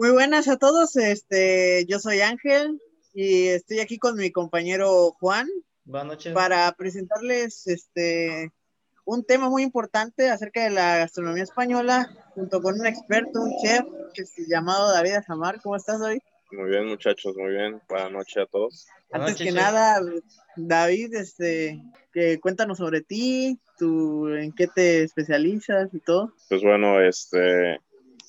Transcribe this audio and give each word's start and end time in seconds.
Muy 0.00 0.12
buenas 0.12 0.48
a 0.48 0.56
todos, 0.56 0.96
este, 0.96 1.84
yo 1.84 1.98
soy 1.98 2.22
Ángel 2.22 2.80
y 3.12 3.48
estoy 3.48 3.80
aquí 3.80 3.98
con 3.98 4.16
mi 4.16 4.32
compañero 4.32 5.10
Juan 5.20 5.46
Buenas 5.84 6.06
noches. 6.06 6.32
para 6.32 6.72
presentarles 6.72 7.66
este 7.66 8.50
un 9.04 9.26
tema 9.26 9.50
muy 9.50 9.62
importante 9.62 10.30
acerca 10.30 10.64
de 10.64 10.70
la 10.70 10.96
gastronomía 10.96 11.42
española 11.42 12.08
junto 12.34 12.62
con 12.62 12.80
un 12.80 12.86
experto, 12.86 13.42
un 13.42 13.52
chef 13.62 13.84
que 14.14 14.24
se 14.24 14.48
llamado 14.48 14.90
David 14.90 15.16
Azamar. 15.16 15.60
¿Cómo 15.60 15.76
estás 15.76 16.00
hoy? 16.00 16.22
Muy 16.50 16.70
bien, 16.70 16.86
muchachos, 16.86 17.36
muy 17.36 17.50
bien. 17.50 17.82
Buenas 17.86 18.10
noches 18.10 18.38
a 18.38 18.46
todos. 18.46 18.86
Antes 19.12 19.36
que 19.36 19.52
nada, 19.52 20.00
David, 20.56 21.14
este, 21.14 21.78
que 22.10 22.40
cuéntanos 22.40 22.78
sobre 22.78 23.02
ti, 23.02 23.60
tú, 23.78 24.30
en 24.30 24.52
qué 24.52 24.66
te 24.66 25.02
especializas 25.02 25.92
y 25.92 26.00
todo. 26.00 26.32
Pues 26.48 26.62
bueno, 26.62 27.02
este, 27.02 27.80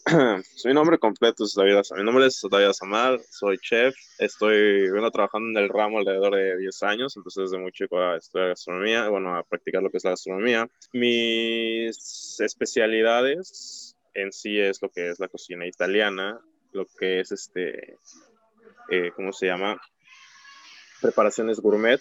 mi 0.65 0.73
nombre 0.73 0.97
completo 0.97 1.43
es 1.43 1.54
David. 1.54 1.75
Mi 1.95 2.04
nombre 2.04 2.25
es 2.25 2.41
David 2.50 2.68
Azamar, 2.68 3.20
soy 3.29 3.57
chef. 3.60 3.96
Estoy, 4.18 4.89
vengo 4.89 5.11
trabajando 5.11 5.60
en 5.60 5.64
el 5.64 5.69
ramo 5.69 6.00
alrededor 6.00 6.36
de 6.36 6.57
10 6.57 6.83
años, 6.83 7.18
entonces 7.18 7.43
desde 7.50 7.61
muy 7.61 7.71
chico 7.71 8.00
a 8.00 8.18
estudiar 8.18 8.50
gastronomía, 8.50 9.10
bueno, 9.10 9.36
a 9.36 9.43
practicar 9.43 9.83
lo 9.83 9.91
que 9.91 9.97
es 9.97 10.04
la 10.04 10.11
gastronomía. 10.11 10.68
Mis 10.93 12.39
especialidades 12.39 13.96
en 14.14 14.32
sí 14.32 14.60
es 14.60 14.82
lo 14.82 14.89
que 14.89 15.10
es 15.10 15.19
la 15.19 15.27
cocina 15.27 15.68
italiana, 15.68 16.39
lo 16.71 16.86
que 16.86 17.19
es 17.19 17.32
este, 17.32 17.97
eh, 18.89 19.11
¿cómo 19.15 19.33
se 19.33 19.47
llama? 19.47 19.79
Preparaciones 21.02 21.60
gourmet. 21.60 21.99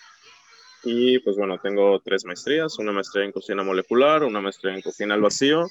Y 0.83 1.19
pues 1.19 1.37
bueno, 1.37 1.59
tengo 1.59 2.01
tres 2.01 2.25
maestrías, 2.25 2.79
una 2.79 2.93
maestría 2.93 3.27
en 3.27 3.33
cocina 3.33 3.63
molecular, 3.63 4.25
una 4.25 4.41
maestría 4.41 4.75
en 4.75 4.81
cocina 4.81 5.13
al 5.13 5.21
vacío 5.21 5.67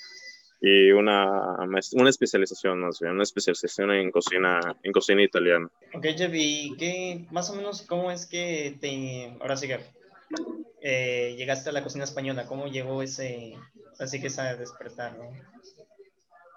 y 0.61 0.91
una, 0.91 1.57
una 1.93 2.09
especialización, 2.09 2.81
más 2.81 2.99
bien, 2.99 3.13
una 3.13 3.23
especialización 3.23 3.91
en 3.91 4.11
cocina, 4.11 4.59
en 4.83 4.91
cocina 4.91 5.23
italiana. 5.23 5.69
Ok, 5.93 6.05
Jeff, 6.17 6.31
¿y 6.33 6.75
qué, 6.77 7.25
más 7.31 7.49
o 7.49 7.55
menos, 7.55 7.81
cómo 7.83 8.11
es 8.11 8.25
que 8.25 8.77
te, 8.79 9.37
ahora 9.39 9.55
sí 9.55 9.67
que 9.67 9.79
eh, 10.81 11.35
llegaste 11.37 11.69
a 11.69 11.73
la 11.73 11.83
cocina 11.83 12.03
española? 12.03 12.45
¿Cómo 12.45 12.67
llegó 12.67 13.01
ese, 13.01 13.55
así 13.99 14.19
que 14.19 14.27
esa 14.27 14.55
despertar, 14.55 15.17
¿no? 15.17 15.31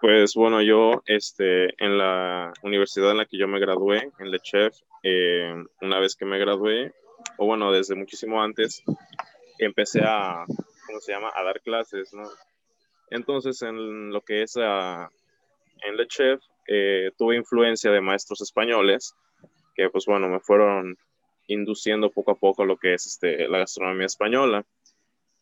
Pues 0.00 0.34
bueno, 0.34 0.62
yo 0.62 1.04
este, 1.06 1.66
en 1.82 1.96
la 1.96 2.52
universidad 2.64 3.12
en 3.12 3.18
la 3.18 3.26
que 3.26 3.38
yo 3.38 3.46
me 3.46 3.60
gradué, 3.60 4.10
en 4.18 4.32
Le 4.32 4.40
Chef, 4.40 4.74
eh, 5.04 5.54
una 5.80 6.00
vez 6.00 6.16
que 6.16 6.24
me 6.24 6.40
gradué, 6.40 6.92
o 7.38 7.46
bueno, 7.46 7.70
desde 7.70 7.94
muchísimo 7.94 8.42
antes, 8.42 8.82
empecé 9.58 10.00
a, 10.04 10.44
¿cómo 10.86 10.98
se 10.98 11.12
llama?, 11.12 11.30
a 11.32 11.44
dar 11.44 11.60
clases, 11.60 12.12
¿no? 12.12 12.24
Entonces, 13.12 13.60
en 13.62 14.10
lo 14.10 14.22
que 14.22 14.42
es 14.42 14.56
ah, 14.56 15.10
en 15.82 15.96
Le 15.96 16.06
Chef, 16.06 16.40
eh, 16.66 17.10
tuve 17.18 17.36
influencia 17.36 17.90
de 17.90 18.00
maestros 18.00 18.40
españoles 18.40 19.14
que, 19.74 19.90
pues 19.90 20.06
bueno, 20.06 20.28
me 20.28 20.40
fueron 20.40 20.96
induciendo 21.48 22.10
poco 22.10 22.32
a 22.32 22.36
poco 22.36 22.64
lo 22.64 22.76
que 22.76 22.94
es 22.94 23.06
este, 23.06 23.48
la 23.48 23.58
gastronomía 23.58 24.06
española. 24.06 24.64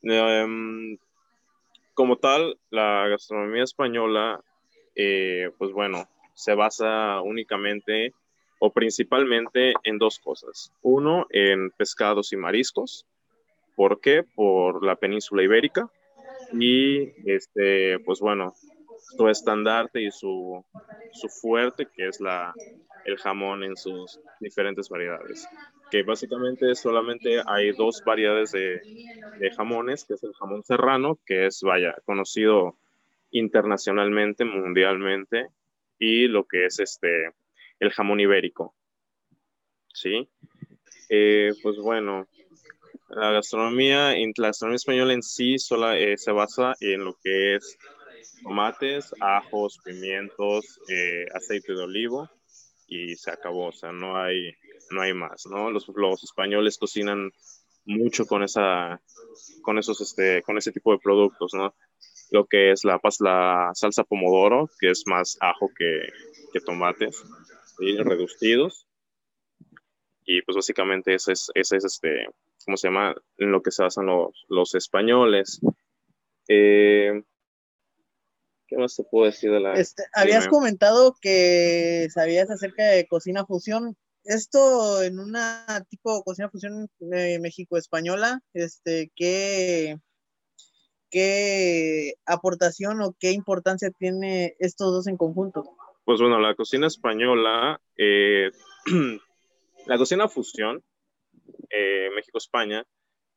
Em, 0.03 0.97
como 1.95 2.17
tal, 2.17 2.59
la 2.71 3.07
gastronomía 3.09 3.65
española, 3.65 4.41
eh, 4.95 5.51
pues 5.59 5.73
bueno, 5.73 6.09
se 6.35 6.55
basa 6.55 7.21
únicamente 7.21 8.15
o 8.59 8.73
principalmente 8.73 9.75
en 9.85 9.99
dos 9.99 10.19
cosas. 10.19 10.73
Uno, 10.83 11.27
en 11.31 11.71
pescados 11.71 12.33
y 12.33 12.37
mariscos. 12.37 13.07
¿Por 13.77 14.01
qué? 14.01 14.23
Por 14.23 14.85
la 14.85 14.97
península 14.97 15.43
ibérica. 15.43 15.91
Y, 16.53 17.13
este, 17.31 17.99
pues 18.01 18.21
bueno, 18.21 18.55
su 19.17 19.29
estandarte 19.29 20.03
y 20.03 20.11
su, 20.11 20.65
su 21.13 21.29
fuerte, 21.29 21.87
que 21.87 22.09
es 22.09 22.21
la, 22.21 22.55
el 23.05 23.17
jamón 23.19 23.65
en 23.65 23.77
sus 23.77 24.21
diferentes 24.41 24.89
variedades. 24.89 25.47
Que 25.91 26.03
básicamente 26.03 26.75
solamente 26.75 27.43
hay 27.47 27.73
dos 27.73 28.03
variedades 28.05 28.53
de, 28.53 28.81
de 29.39 29.51
jamones, 29.51 30.05
que 30.05 30.15
es 30.15 30.23
el 30.23 30.33
jamón 30.35 30.63
serrano, 30.63 31.19
que 31.27 31.47
es, 31.47 31.61
vaya, 31.63 31.95
conocido 32.05 32.77
internacionalmente, 33.33 34.45
mundialmente, 34.45 35.49
y 35.99 36.27
lo 36.29 36.47
que 36.47 36.67
es 36.67 36.81
este, 36.81 37.33
el 37.79 37.91
jamón 37.91 38.21
ibérico. 38.21 38.75
¿Sí? 39.93 40.29
Eh, 41.09 41.53
pues 41.63 41.77
bueno, 41.79 42.29
la 43.11 43.33
gastronomía, 43.33 44.17
en- 44.17 44.33
la 44.37 44.49
gastronomía 44.49 44.77
española 44.77 45.13
en 45.15 45.23
sí 45.23 45.59
sola, 45.59 45.99
eh, 45.99 46.17
se 46.19 46.33
basa 46.33 46.75
en 46.81 47.05
lo 47.05 47.17
que 47.23 47.57
es 47.57 47.79
tomates, 48.43 49.15
ajos, 49.21 49.81
pimientos, 49.85 50.81
eh, 50.89 51.27
aceite 51.35 51.75
de 51.75 51.83
olivo 51.85 52.31
y 52.87 53.17
se 53.17 53.31
acabó, 53.31 53.69
o 53.69 53.73
sea, 53.73 53.93
no 53.93 54.17
hay, 54.19 54.53
no 54.91 55.03
hay 55.03 55.15
más, 55.15 55.47
¿no? 55.51 55.71
Los, 55.71 55.87
los 55.95 56.23
españoles 56.25 56.79
cocinan 56.79 57.31
mucho 57.85 58.27
con 58.27 58.43
esa, 58.45 59.01
con 59.63 59.79
esos, 59.79 60.01
este, 60.01 60.43
con 60.43 60.59
ese 60.59 60.73
tipo 60.73 60.93
de 60.93 60.99
productos, 60.99 61.53
¿no? 61.55 61.75
Lo 62.31 62.47
que 62.47 62.73
es 62.73 62.85
la, 62.85 63.01
salsa 63.75 64.05
pomodoro, 64.05 64.71
que 64.81 64.91
es 64.91 65.05
más 65.07 65.37
ajo 65.41 65.71
que, 65.77 66.01
que 66.53 66.61
tomates, 66.61 67.23
¿sí? 67.79 67.97
reducidos. 67.99 68.87
Y 70.25 70.43
pues 70.43 70.57
básicamente 70.57 71.15
ese 71.15 71.33
es, 71.33 71.51
ese 71.55 71.77
es 71.77 71.85
este, 71.85 72.27
¿cómo 72.65 72.77
se 72.77 72.89
llama? 72.89 73.15
En 73.39 73.53
lo 73.53 73.63
que 73.63 73.71
se 73.71 73.83
basan 73.83 74.07
los, 74.07 74.45
los 74.49 74.75
españoles. 74.75 75.61
Eh, 76.49 77.23
¿Qué 78.67 78.77
más 78.77 78.95
te 78.95 79.05
puedo 79.05 79.27
decir 79.27 79.51
de 79.51 79.61
la... 79.61 79.75
Este, 79.75 80.05
habías 80.13 80.47
comentado 80.49 81.15
que 81.21 82.09
sabías 82.13 82.51
acerca 82.51 82.85
de 82.85 83.07
cocina 83.07 83.45
fusión. 83.45 83.97
Esto 84.25 85.03
en 85.03 85.19
una 85.19 85.65
tipo 85.89 86.23
cocina 86.23 86.51
fusión 86.51 86.89
eh, 87.13 87.39
México-española, 87.41 88.41
este, 88.53 89.11
¿qué, 89.17 89.99
¿qué 91.11 92.15
aportación 92.27 93.01
o 93.01 93.17
qué 93.19 93.33
importancia 93.33 93.91
tiene 93.91 94.55
estos 94.59 94.93
dos 94.93 95.07
en 95.07 95.17
conjunto? 95.17 95.65
Pues 96.05 96.21
bueno, 96.21 96.39
la 96.39 96.55
cocina 96.55 96.87
española, 96.87 97.81
eh, 97.97 98.51
la 99.87 99.99
cocina 99.99 100.29
fusión, 100.29 100.85
eh, 101.71 102.11
México-España, 102.15 102.85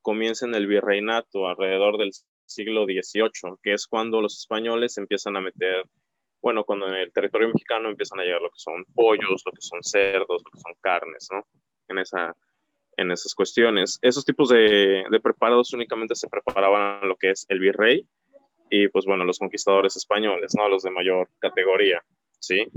comienza 0.02 0.46
en 0.46 0.56
el 0.56 0.68
virreinato 0.68 1.48
alrededor 1.48 1.98
del 1.98 2.12
siglo 2.46 2.86
XVIII, 2.86 3.56
que 3.62 3.74
es 3.74 3.88
cuando 3.88 4.22
los 4.22 4.38
españoles 4.38 4.98
empiezan 4.98 5.38
a 5.38 5.42
meter, 5.42 5.86
bueno, 6.42 6.64
cuando 6.66 6.88
en 6.88 6.96
el 6.96 7.12
territorio 7.14 7.48
mexicano 7.48 7.90
empiezan 7.90 8.20
a 8.20 8.24
llegar 8.24 8.42
lo 8.42 8.50
que 8.50 8.60
son 8.60 8.84
pollos, 8.94 9.44
lo 9.46 9.52
que 9.52 9.62
son 9.62 9.82
cerdos, 9.82 10.44
lo 10.44 10.52
que 10.52 10.60
son 10.60 10.74
carnes, 10.82 11.28
¿no? 11.32 11.46
En, 11.88 12.00
esa, 12.00 12.36
en 12.98 13.12
esas 13.12 13.34
cuestiones. 13.34 13.98
Esos 14.02 14.26
tipos 14.26 14.50
de, 14.50 15.06
de 15.10 15.20
preparados 15.20 15.74
únicamente 15.74 16.16
se 16.16 16.28
preparaban 16.28 17.08
lo 17.08 17.16
que 17.16 17.32
es 17.32 17.46
el 17.50 17.60
virrey 17.60 18.06
y, 18.70 18.88
pues 18.90 19.06
bueno, 19.06 19.24
los 19.24 19.40
conquistadores 19.40 19.96
españoles, 19.96 20.54
¿no? 20.58 20.68
Los 20.68 20.84
de 20.84 20.92
mayor 20.92 21.30
categoría. 21.40 22.04
¿sí? 22.44 22.68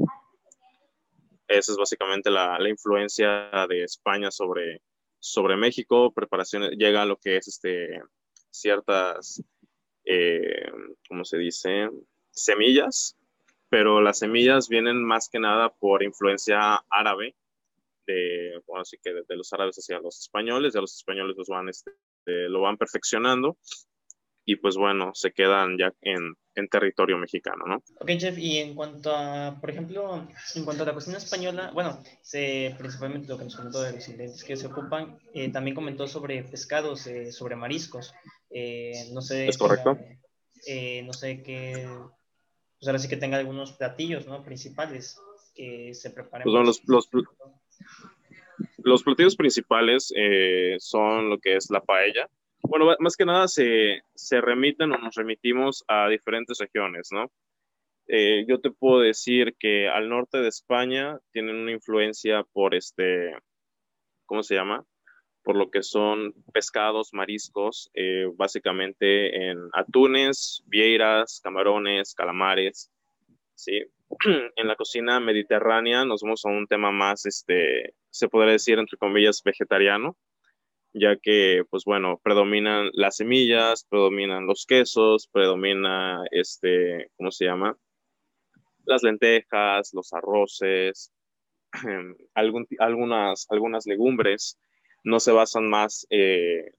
Esa 1.49 1.73
es 1.73 1.79
básicamente 1.79 2.31
la, 2.31 2.59
la 2.59 2.69
influencia 2.69 3.51
de 3.69 3.83
España 3.83 4.31
sobre, 4.31 4.81
sobre 5.27 5.57
México, 5.57 6.13
preparaciones, 6.13 6.71
llega 6.79 7.05
lo 7.05 7.17
que 7.17 7.37
es 7.37 7.49
este, 7.49 8.01
ciertas, 8.51 9.43
eh, 10.05 10.71
¿cómo 11.09 11.25
se 11.25 11.39
dice? 11.39 11.91
Semillas, 12.31 13.17
pero 13.69 14.01
las 14.01 14.21
semillas 14.21 14.69
vienen 14.69 15.03
más 15.05 15.29
que 15.29 15.41
nada 15.41 15.71
por 15.71 16.03
influencia 16.03 16.77
árabe, 16.89 17.35
de, 18.07 18.63
bueno, 18.67 18.83
así 18.83 18.99
que 19.03 19.13
de 19.13 19.37
los 19.37 19.53
árabes 19.53 19.77
hacia 19.77 19.99
los 19.99 20.21
españoles, 20.21 20.75
ya 20.75 20.81
los 20.81 20.95
españoles 20.95 21.37
los 21.37 21.49
van, 21.49 21.69
este, 21.69 21.91
lo 22.25 22.61
van 22.61 22.77
perfeccionando 22.77 23.59
y 24.49 24.57
pues 24.57 24.77
bueno, 24.77 25.11
se 25.13 25.33
quedan 25.33 25.77
ya 25.77 25.93
en, 26.03 26.37
en 26.55 26.69
territorio 26.69 27.19
mexicano, 27.19 27.65
¿no? 27.67 27.83
Ok, 27.99 28.11
Jeff, 28.17 28.39
y 28.39 28.59
en 28.59 28.77
cuanto 28.77 29.11
a, 29.15 29.59
por 29.61 29.71
ejemplo, 29.71 30.25
en 30.55 30.65
cuanto 30.65 30.85
a 30.85 30.87
la 30.87 30.95
cocina 30.95 31.19
española, 31.19 31.73
bueno, 31.75 32.01
se, 32.23 32.73
principalmente 32.79 33.27
lo 33.27 33.39
que 33.39 33.45
nos 33.45 33.57
comentó 33.57 33.83
de 33.83 33.95
los 33.95 34.07
ingredientes 34.07 34.45
que 34.45 34.57
se 34.57 34.69
ocupan, 34.69 35.19
eh, 35.35 35.51
también 35.51 35.75
comentó 35.75 36.07
sobre 36.07 36.45
pescados, 36.45 37.09
eh, 37.09 37.33
sobre 37.33 37.57
mariscos. 37.57 38.15
Eh, 38.49 39.11
no 39.13 39.21
sé. 39.21 39.49
Es 39.49 39.59
correcto. 39.59 39.99
no 39.99 41.13
sé 41.13 41.43
qué. 41.43 41.89
Pues 42.79 42.87
ahora 42.87 43.01
sí 43.01 43.09
que 43.09 43.17
tenga 43.17 43.39
algunos 43.39 43.73
platillos, 43.73 44.29
¿no? 44.29 44.45
Principales 44.45 45.19
que 45.57 45.93
se 45.93 46.11
preparen. 46.11 46.45
Pues 46.45 46.53
bueno, 46.53 46.67
los, 46.67 46.83
los, 46.87 47.09
los 48.79 49.03
platillos 49.03 49.35
principales 49.35 50.15
son 50.79 51.31
lo 51.31 51.39
que 51.41 51.57
es 51.57 51.69
la 51.69 51.81
paella. 51.81 52.31
Bueno, 52.69 52.95
más 52.99 53.17
que 53.17 53.25
nada 53.25 53.49
se, 53.49 54.03
se 54.15 54.41
remiten 54.41 54.93
o 54.93 54.99
nos 54.99 55.15
remitimos 55.15 55.85
a 55.89 56.09
diferentes 56.09 56.59
regiones, 56.59 57.09
¿no? 57.13 57.31
Eh, 58.09 58.45
yo 58.49 58.61
te 58.61 58.71
puedo 58.71 59.01
decir 59.01 59.57
que 59.59 59.89
al 59.89 60.09
norte 60.09 60.39
de 60.39 60.49
España 60.49 61.19
tienen 61.33 61.57
una 61.57 61.73
influencia 61.73 62.45
por 62.53 62.75
este, 62.75 63.37
¿cómo 64.27 64.43
se 64.43 64.55
llama? 64.55 64.85
Por 65.43 65.57
lo 65.57 65.71
que 65.71 65.83
son 65.83 66.35
pescados, 66.53 67.13
mariscos, 67.13 67.91
eh, 67.95 68.27
básicamente 68.35 69.51
en 69.51 69.59
atunes, 69.73 70.63
vieiras, 70.67 71.41
camarones, 71.43 72.15
calamares, 72.15 72.91
¿sí? 73.55 73.85
en 74.57 74.69
la 74.69 74.77
cocina 74.77 75.19
mediterránea 75.21 76.05
nos 76.05 76.23
vamos 76.23 76.45
a 76.45 76.49
un 76.49 76.67
tema 76.67 76.93
más, 76.93 77.27
este, 77.27 77.95
se 78.11 78.29
podría 78.29 78.53
decir, 78.53 78.79
entre 78.79 78.99
comillas, 78.99 79.43
vegetariano, 79.45 80.17
ya 80.93 81.17
que, 81.17 81.65
pues 81.71 81.85
bueno, 81.85 82.21
predominan 82.23 82.91
las 82.93 83.17
semillas, 83.17 83.87
predominan 83.89 84.47
los 84.47 84.67
quesos, 84.67 85.29
predomina, 85.33 86.23
este, 86.31 87.11
¿cómo 87.17 87.31
se 87.31 87.45
llama? 87.45 87.77
Las 88.85 89.03
lentejas, 89.03 89.93
los 89.93 90.13
arroces, 90.13 91.13
algunas, 92.35 93.47
algunas 93.51 93.87
legumbres, 93.87 94.59
no 95.05 95.21
se 95.21 95.33
basan 95.33 95.69
más, 95.69 96.07
eh, 96.11 96.73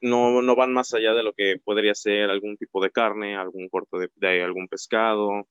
no, 0.00 0.42
no, 0.42 0.56
van 0.56 0.72
más 0.72 0.92
allá 0.94 1.14
de 1.14 1.22
lo 1.22 1.32
que 1.32 1.56
podría 1.62 1.94
ser 1.94 2.30
algún 2.30 2.56
tipo 2.56 2.82
de 2.82 2.90
carne, 2.90 3.36
algún 3.36 3.68
corte 3.68 4.10
de 4.16 4.42
algún 4.42 4.68
pescado, 4.68 5.46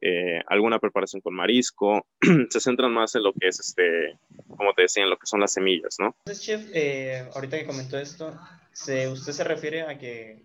eh, 0.00 0.42
alguna 0.46 0.78
preparación 0.78 1.20
con 1.20 1.34
marisco, 1.34 2.06
se 2.50 2.60
centran 2.60 2.92
más 2.92 3.14
en 3.14 3.22
lo 3.22 3.32
que 3.32 3.48
es, 3.48 3.60
este, 3.60 4.18
como 4.56 4.72
te 4.74 4.82
decía, 4.82 5.02
en 5.02 5.10
lo 5.10 5.18
que 5.18 5.26
son 5.26 5.40
las 5.40 5.52
semillas, 5.52 5.96
¿no? 5.98 6.14
Entonces, 6.24 6.44
chef, 6.44 6.70
eh, 6.72 7.28
ahorita 7.34 7.58
que 7.58 7.66
comentó 7.66 7.98
esto, 7.98 8.38
¿se, 8.72 9.08
¿usted 9.08 9.32
se 9.32 9.44
refiere 9.44 9.82
a 9.82 9.98
que, 9.98 10.42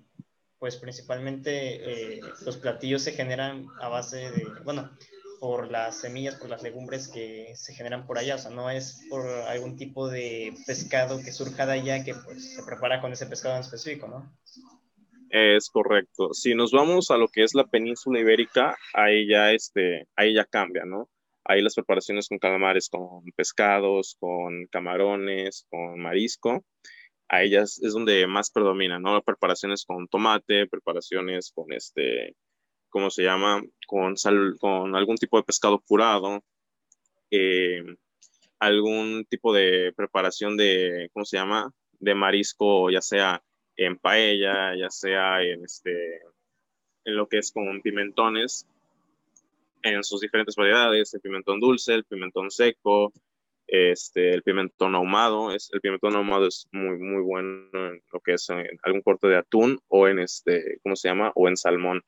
pues 0.60 0.78
principalmente 0.78 2.18
eh, 2.18 2.22
los 2.46 2.58
platillos 2.58 3.02
se 3.02 3.12
generan 3.12 3.68
a 3.80 3.88
base 3.88 4.32
de, 4.32 4.46
bueno, 4.64 4.92
por 5.40 5.70
las 5.70 6.00
semillas, 6.02 6.36
por 6.36 6.50
las 6.50 6.64
legumbres 6.64 7.08
que 7.08 7.54
se 7.56 7.74
generan 7.74 8.08
por 8.08 8.18
allá, 8.18 8.36
o 8.36 8.40
sea, 8.40 8.52
no 8.52 8.70
es 8.70 9.06
por 9.10 9.28
algún 9.28 9.78
tipo 9.78 10.08
de 10.08 10.54
pescado 10.66 11.20
que 11.22 11.32
surja 11.32 11.66
de 11.66 11.74
allá 11.74 12.04
que 12.04 12.16
pues 12.16 12.56
se 12.56 12.64
prepara 12.64 13.02
con 13.02 13.12
ese 13.14 13.26
pescado 13.28 13.56
en 13.56 13.62
específico, 13.62 14.08
¿no? 14.08 14.36
Es 15.38 15.70
correcto. 15.70 16.34
Si 16.34 16.56
nos 16.56 16.72
vamos 16.72 17.12
a 17.12 17.18
lo 17.18 17.28
que 17.28 17.44
es 17.44 17.54
la 17.56 17.66
península 17.66 18.22
ibérica, 18.22 18.78
ahí 18.94 19.28
ya, 19.28 19.52
este, 19.52 20.08
ahí 20.16 20.34
ya 20.34 20.46
cambia, 20.46 20.86
¿no? 20.86 21.10
Ahí 21.44 21.62
las 21.62 21.76
preparaciones 21.76 22.30
con 22.30 22.40
calamares, 22.40 22.88
con 22.90 23.22
pescados, 23.36 24.16
con 24.18 24.66
camarones, 24.68 25.68
con 25.70 26.00
marisco, 26.00 26.64
ahí 27.28 27.50
ya 27.50 27.64
es, 27.64 27.82
donde 27.82 28.26
más 28.28 28.50
predomina, 28.50 28.98
¿no? 28.98 29.22
Preparaciones 29.24 29.84
con 29.86 30.08
tomate, 30.08 30.68
preparaciones 30.68 31.52
con 31.54 31.74
este, 31.74 32.38
¿cómo 32.88 33.10
se 33.10 33.24
llama? 33.24 33.62
Con 33.88 34.16
sal, 34.16 34.56
con 34.58 34.96
algún 34.96 35.18
tipo 35.18 35.36
de 35.36 35.44
pescado 35.44 35.82
curado, 35.86 36.46
eh, 37.30 37.84
algún 38.60 39.26
tipo 39.26 39.54
de 39.54 39.92
preparación 39.98 40.56
de, 40.56 41.10
¿cómo 41.12 41.26
se 41.26 41.36
llama? 41.36 41.74
De 42.00 42.16
marisco, 42.16 42.90
ya 42.90 43.02
sea 43.02 43.44
en 43.78 43.98
paella, 43.98 44.76
ya 44.76 44.90
sea 44.90 45.42
en, 45.44 45.64
este, 45.64 46.22
en 47.06 47.16
lo 47.16 47.28
que 47.28 47.40
es 47.40 47.52
con 47.52 47.82
pimentones, 47.82 48.68
en 49.84 50.04
sus 50.04 50.22
diferentes 50.22 50.56
variedades, 50.56 51.14
el 51.14 51.22
pimentón 51.22 51.60
dulce, 51.60 51.94
el 51.94 52.06
pimentón 52.06 52.50
seco, 52.50 53.14
este, 53.68 54.34
el 54.34 54.44
pimentón 54.44 54.96
ahumado. 54.96 55.54
Es, 55.54 55.70
el 55.74 55.82
pimentón 55.82 56.16
ahumado 56.16 56.48
es 56.48 56.68
muy, 56.72 56.98
muy 56.98 57.22
bueno 57.22 57.70
en 57.74 58.02
lo 58.12 58.20
que 58.20 58.34
es 58.34 58.50
en 58.50 58.66
algún 58.84 59.02
corte 59.02 59.28
de 59.28 59.38
atún 59.38 59.80
o 59.88 60.08
en 60.08 60.20
este, 60.20 60.80
¿cómo 60.84 60.96
se 60.96 61.10
llama? 61.10 61.32
O 61.36 61.48
en 61.48 61.58
salmón, 61.58 62.04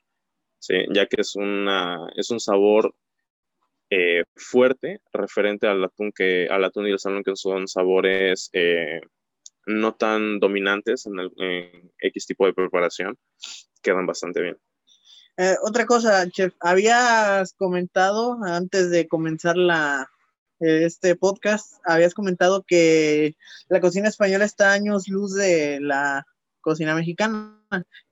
¿sí? 0.60 0.86
ya 0.92 1.06
que 1.06 1.22
es, 1.22 1.36
una, 1.36 2.08
es 2.16 2.32
un 2.32 2.40
sabor 2.40 2.96
eh, 3.90 4.24
fuerte 4.36 5.02
referente 5.14 5.68
al 5.68 5.84
atún, 5.84 6.12
que, 6.12 6.48
al 6.50 6.64
atún 6.64 6.88
y 6.88 6.92
el 6.92 7.00
salmón, 7.00 7.24
que 7.24 7.36
son 7.36 7.68
sabores 7.68 8.50
eh, 8.54 9.02
no 9.68 9.94
tan 9.94 10.40
dominantes 10.40 11.06
en, 11.06 11.20
el, 11.20 11.92
X 12.00 12.26
tipo 12.26 12.46
de 12.46 12.54
preparación, 12.54 13.18
quedan 13.82 14.08
bastante 14.08 14.42
bien. 14.42 14.58
Eh, 15.38 15.56
otra 15.62 15.86
cosa, 15.86 16.28
chef, 16.30 16.54
habías 16.60 17.54
comentado 17.54 18.40
antes 18.44 18.90
de 18.90 19.08
comenzar 19.08 19.56
la, 19.56 20.10
eh, 20.60 20.86
este 20.86 21.16
podcast, 21.16 21.76
habías 21.86 22.16
comentado 22.16 22.64
que 22.66 23.36
la 23.68 23.80
cocina 23.82 24.08
española 24.08 24.46
está 24.46 24.72
años 24.72 25.08
luz 25.08 25.36
de 25.36 25.80
la 25.80 26.26
cocina 26.62 26.96
mexicana. 26.96 27.62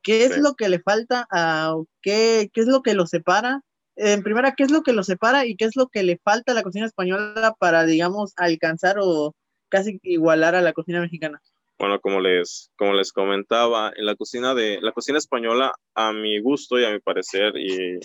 ¿Qué 0.03 0.25
es 0.25 0.37
lo 0.37 0.55
que 0.55 0.69
le 0.69 0.79
falta 0.79 1.25
a 1.31 1.75
qué, 2.01 2.51
qué 2.53 2.61
es 2.61 2.67
lo 2.67 2.83
que 2.83 2.93
lo 2.93 3.07
separa? 3.07 3.61
En 3.95 4.21
primera, 4.23 4.53
¿qué 4.55 4.63
es 4.63 4.71
lo 4.71 4.83
que 4.83 4.93
lo 4.93 5.03
separa 5.03 5.45
y 5.45 5.55
qué 5.55 5.65
es 5.65 5.75
lo 5.77 5.87
que 5.87 6.03
le 6.03 6.19
falta 6.23 6.51
a 6.51 6.55
la 6.55 6.63
cocina 6.63 6.85
española 6.85 7.55
para, 7.57 7.85
digamos, 7.85 8.33
alcanzar 8.35 8.97
o 8.99 9.33
casi 9.69 9.99
igualar 10.03 10.55
a 10.55 10.61
la 10.61 10.73
cocina 10.73 11.01
mexicana. 11.01 11.41
Bueno, 11.77 11.99
como 11.99 12.21
les, 12.21 12.71
como 12.77 12.93
les 12.93 13.11
comentaba, 13.11 13.91
en 13.95 14.05
la 14.05 14.15
cocina 14.15 14.53
de 14.53 14.79
la 14.81 14.93
cocina 14.93 15.17
española, 15.17 15.73
a 15.93 16.13
mi 16.13 16.39
gusto 16.39 16.79
y 16.79 16.85
a 16.85 16.91
mi 16.91 16.99
parecer, 16.99 17.57
y 17.57 17.99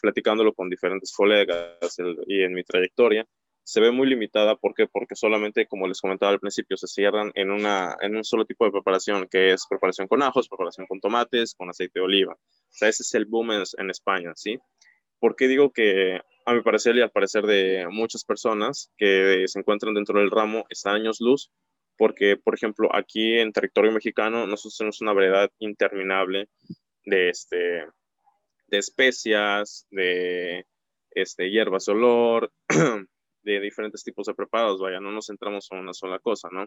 platicándolo 0.00 0.52
con 0.52 0.68
diferentes 0.70 1.12
colegas 1.12 1.96
y 2.26 2.42
en 2.42 2.54
mi 2.54 2.62
trayectoria, 2.62 3.26
se 3.64 3.80
ve 3.80 3.90
muy 3.90 4.08
limitada. 4.08 4.56
¿Por 4.56 4.74
qué? 4.74 4.86
Porque 4.86 5.16
solamente, 5.16 5.66
como 5.66 5.88
les 5.88 6.00
comentaba 6.00 6.32
al 6.32 6.40
principio, 6.40 6.76
se 6.76 6.86
cierran 6.86 7.32
en, 7.34 7.50
una, 7.50 7.96
en 8.00 8.16
un 8.16 8.24
solo 8.24 8.46
tipo 8.46 8.64
de 8.64 8.70
preparación, 8.70 9.26
que 9.28 9.52
es 9.52 9.66
preparación 9.68 10.06
con 10.06 10.22
ajos, 10.22 10.48
preparación 10.48 10.86
con 10.86 11.00
tomates, 11.00 11.54
con 11.54 11.68
aceite 11.68 11.98
de 11.98 12.04
oliva. 12.04 12.32
O 12.32 12.70
sea, 12.70 12.88
ese 12.88 13.02
es 13.02 13.12
el 13.14 13.26
boom 13.26 13.52
en, 13.52 13.64
en 13.76 13.90
España, 13.90 14.32
¿sí? 14.36 14.58
¿Por 15.18 15.34
qué 15.34 15.48
digo 15.48 15.72
que 15.72 16.20
a 16.48 16.54
mi 16.54 16.62
parecer 16.62 16.96
y 16.96 17.02
al 17.02 17.10
parecer 17.10 17.44
de 17.44 17.86
muchas 17.90 18.24
personas 18.24 18.90
que 18.96 19.44
se 19.46 19.58
encuentran 19.58 19.94
dentro 19.94 20.18
del 20.18 20.30
ramo, 20.30 20.64
está 20.70 20.92
años 20.92 21.20
luz, 21.20 21.50
porque, 21.98 22.36
por 22.36 22.54
ejemplo, 22.54 22.88
aquí 22.94 23.38
en 23.38 23.52
territorio 23.52 23.92
mexicano 23.92 24.46
nosotros 24.46 24.78
tenemos 24.78 25.00
una 25.02 25.12
variedad 25.12 25.50
interminable 25.58 26.48
de, 27.04 27.28
este, 27.28 27.84
de 28.68 28.78
especias, 28.78 29.86
de 29.90 30.66
este, 31.10 31.50
hierbas 31.50 31.88
olor, 31.88 32.50
de 33.42 33.60
diferentes 33.60 34.02
tipos 34.02 34.26
de 34.26 34.34
preparados, 34.34 34.80
vaya, 34.80 35.00
no 35.00 35.12
nos 35.12 35.26
centramos 35.26 35.68
en 35.70 35.78
una 35.78 35.92
sola 35.92 36.18
cosa, 36.18 36.48
¿no? 36.50 36.66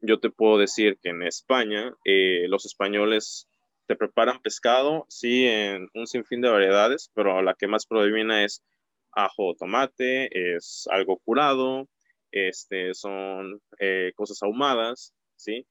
Yo 0.00 0.18
te 0.18 0.30
puedo 0.30 0.58
decir 0.58 0.98
que 1.00 1.10
en 1.10 1.22
España 1.22 1.94
eh, 2.04 2.46
los 2.48 2.66
españoles 2.66 3.48
te 3.86 3.96
preparan 3.96 4.40
pescado, 4.42 5.06
sí, 5.08 5.46
en 5.46 5.88
un 5.94 6.06
sinfín 6.06 6.40
de 6.40 6.50
variedades, 6.50 7.10
pero 7.14 7.42
la 7.42 7.54
que 7.54 7.68
más 7.68 7.86
predomina 7.86 8.44
es 8.44 8.62
ajo, 9.14 9.54
tomate, 9.54 10.28
es 10.56 10.86
algo 10.90 11.18
curado, 11.18 11.88
este, 12.30 12.94
son 12.94 13.60
eh, 13.78 14.12
cosas 14.16 14.42
ahumadas, 14.42 15.14
¿sí? 15.36 15.66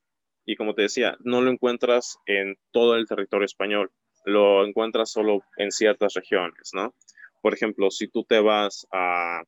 Y 0.46 0.56
como 0.56 0.74
te 0.76 0.84
decía, 0.84 1.18
no 1.20 1.42
lo 1.42 1.52
encuentras 1.52 2.18
en 2.26 2.56
todo 2.72 2.96
el 2.96 3.08
territorio 3.08 3.46
español, 3.46 3.92
lo 4.26 4.66
encuentras 4.66 5.12
solo 5.12 5.44
en 5.58 5.72
ciertas 5.72 6.14
regiones, 6.14 6.72
¿no? 6.74 6.94
Por 7.42 7.54
ejemplo, 7.54 7.92
si 7.92 8.08
tú 8.08 8.24
te 8.24 8.40
vas 8.40 8.88
a 8.92 9.44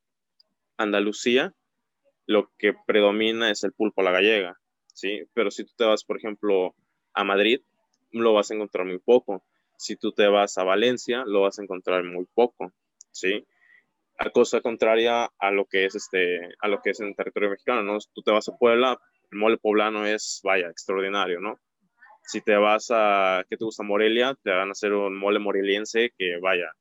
Andalucía, 0.77 1.53
lo 2.27 2.51
que 2.57 2.73
predomina 2.85 3.51
es 3.51 3.63
el 3.63 3.73
pulpo 3.73 4.01
a 4.01 4.03
la 4.03 4.11
gallega, 4.11 4.59
¿sí? 4.93 5.21
Pero 5.33 5.51
si 5.51 5.63
tú 5.63 5.71
te 5.77 5.85
vas, 5.85 6.03
por 6.03 6.17
ejemplo, 6.17 6.75
a 7.13 7.23
Madrid, 7.23 7.61
lo 8.11 8.33
vas 8.33 8.51
a 8.51 8.55
encontrar 8.55 8.85
muy 8.85 8.99
poco. 8.99 9.43
Si 9.77 9.95
tú 9.95 10.11
te 10.11 10.27
vas 10.27 10.57
a 10.57 10.63
Valencia, 10.63 11.23
lo 11.25 11.41
vas 11.41 11.59
a 11.59 11.63
encontrar 11.63 12.03
muy 12.03 12.25
poco, 12.33 12.73
¿sí? 13.11 13.45
A 14.17 14.29
cosa 14.29 14.61
contraria 14.61 15.29
a 15.37 15.51
lo 15.51 15.65
que 15.65 15.85
es 15.85 15.95
este 15.95 16.49
a 16.59 16.67
lo 16.67 16.81
que 16.81 16.91
es 16.91 16.99
en 16.99 17.07
el 17.07 17.15
territorio 17.15 17.49
mexicano, 17.49 17.83
¿no? 17.83 17.97
Tú 18.13 18.21
te 18.21 18.31
vas 18.31 18.47
a 18.47 18.57
Puebla, 18.57 18.97
el 19.31 19.37
mole 19.37 19.57
poblano 19.57 20.05
es, 20.05 20.41
vaya, 20.43 20.69
extraordinario, 20.69 21.39
¿no? 21.39 21.59
Si 22.23 22.41
te 22.41 22.55
vas 22.55 22.87
a, 22.91 23.43
¿qué 23.49 23.57
te 23.57 23.65
gusta? 23.65 23.83
Morelia, 23.83 24.35
te 24.43 24.51
van 24.51 24.69
a 24.69 24.71
hacer 24.71 24.93
un 24.93 25.17
mole 25.17 25.39
moreliense 25.39 26.11
que, 26.17 26.37
vaya, 26.41 26.71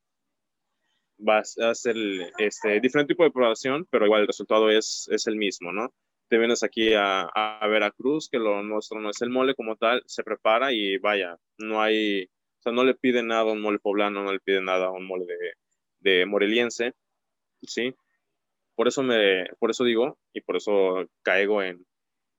vas 1.19 1.59
a 1.59 1.71
hacer 1.71 1.97
este, 2.39 2.81
diferente 2.81 3.13
tipo 3.13 3.25
de 3.25 3.31
preparación, 3.31 3.87
pero 3.91 4.07
igual 4.07 4.23
el 4.23 4.27
resultado 4.27 4.71
es, 4.71 5.09
es 5.11 5.27
el 5.27 5.37
mismo, 5.37 5.73
¿no? 5.73 5.93
Te 6.29 6.39
vienes 6.39 6.63
aquí 6.63 6.95
a, 6.95 7.23
a 7.23 7.67
Veracruz, 7.69 8.29
que 8.31 8.39
lo 8.39 8.63
nuestro 8.63 9.01
no 9.01 9.11
es 9.11 9.21
el 9.21 9.31
mole 9.31 9.55
como 9.55 9.77
tal, 9.77 10.03
se 10.07 10.25
prepara 10.25 10.73
y 10.73 10.97
vaya, 10.97 11.37
no 11.59 11.83
hay, 11.83 12.25
o 12.25 12.63
sea, 12.63 12.73
no 12.73 12.85
le 12.85 12.95
pide 12.95 13.23
nada 13.23 13.43
a 13.43 13.53
un 13.53 13.61
mole 13.61 13.79
poblano, 13.79 14.23
no 14.23 14.33
le 14.33 14.41
pide 14.41 14.63
nada 14.63 14.87
a 14.87 14.91
un 14.93 15.07
mole 15.07 15.27
de, 15.27 15.53
de 16.01 16.27
moreliense, 16.27 16.95
¿sí? 17.67 17.95
Por 18.75 18.89
eso, 18.89 19.03
me, 19.03 19.47
por 19.59 19.71
eso 19.71 19.85
digo 19.85 20.19
y 20.33 20.41
por 20.41 20.57
eso 20.57 21.07
caigo 21.23 21.63
en, 21.63 21.87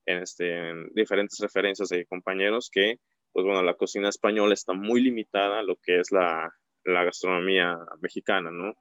en, 0.05 0.17
este, 0.21 0.73
diferentes 0.93 1.39
referencias 1.39 1.89
de 1.89 2.05
compañeros 2.05 2.69
que, 2.71 2.99
pues 3.31 3.45
bueno, 3.45 3.63
la 3.63 3.75
cocina 3.75 4.09
española 4.09 4.53
está 4.53 4.73
muy 4.73 5.01
limitada 5.01 5.59
a 5.59 5.63
lo 5.63 5.77
que 5.77 5.99
es 5.99 6.11
la, 6.11 6.53
la 6.83 7.03
gastronomía 7.03 7.77
mexicana, 8.01 8.51
¿no? 8.51 8.73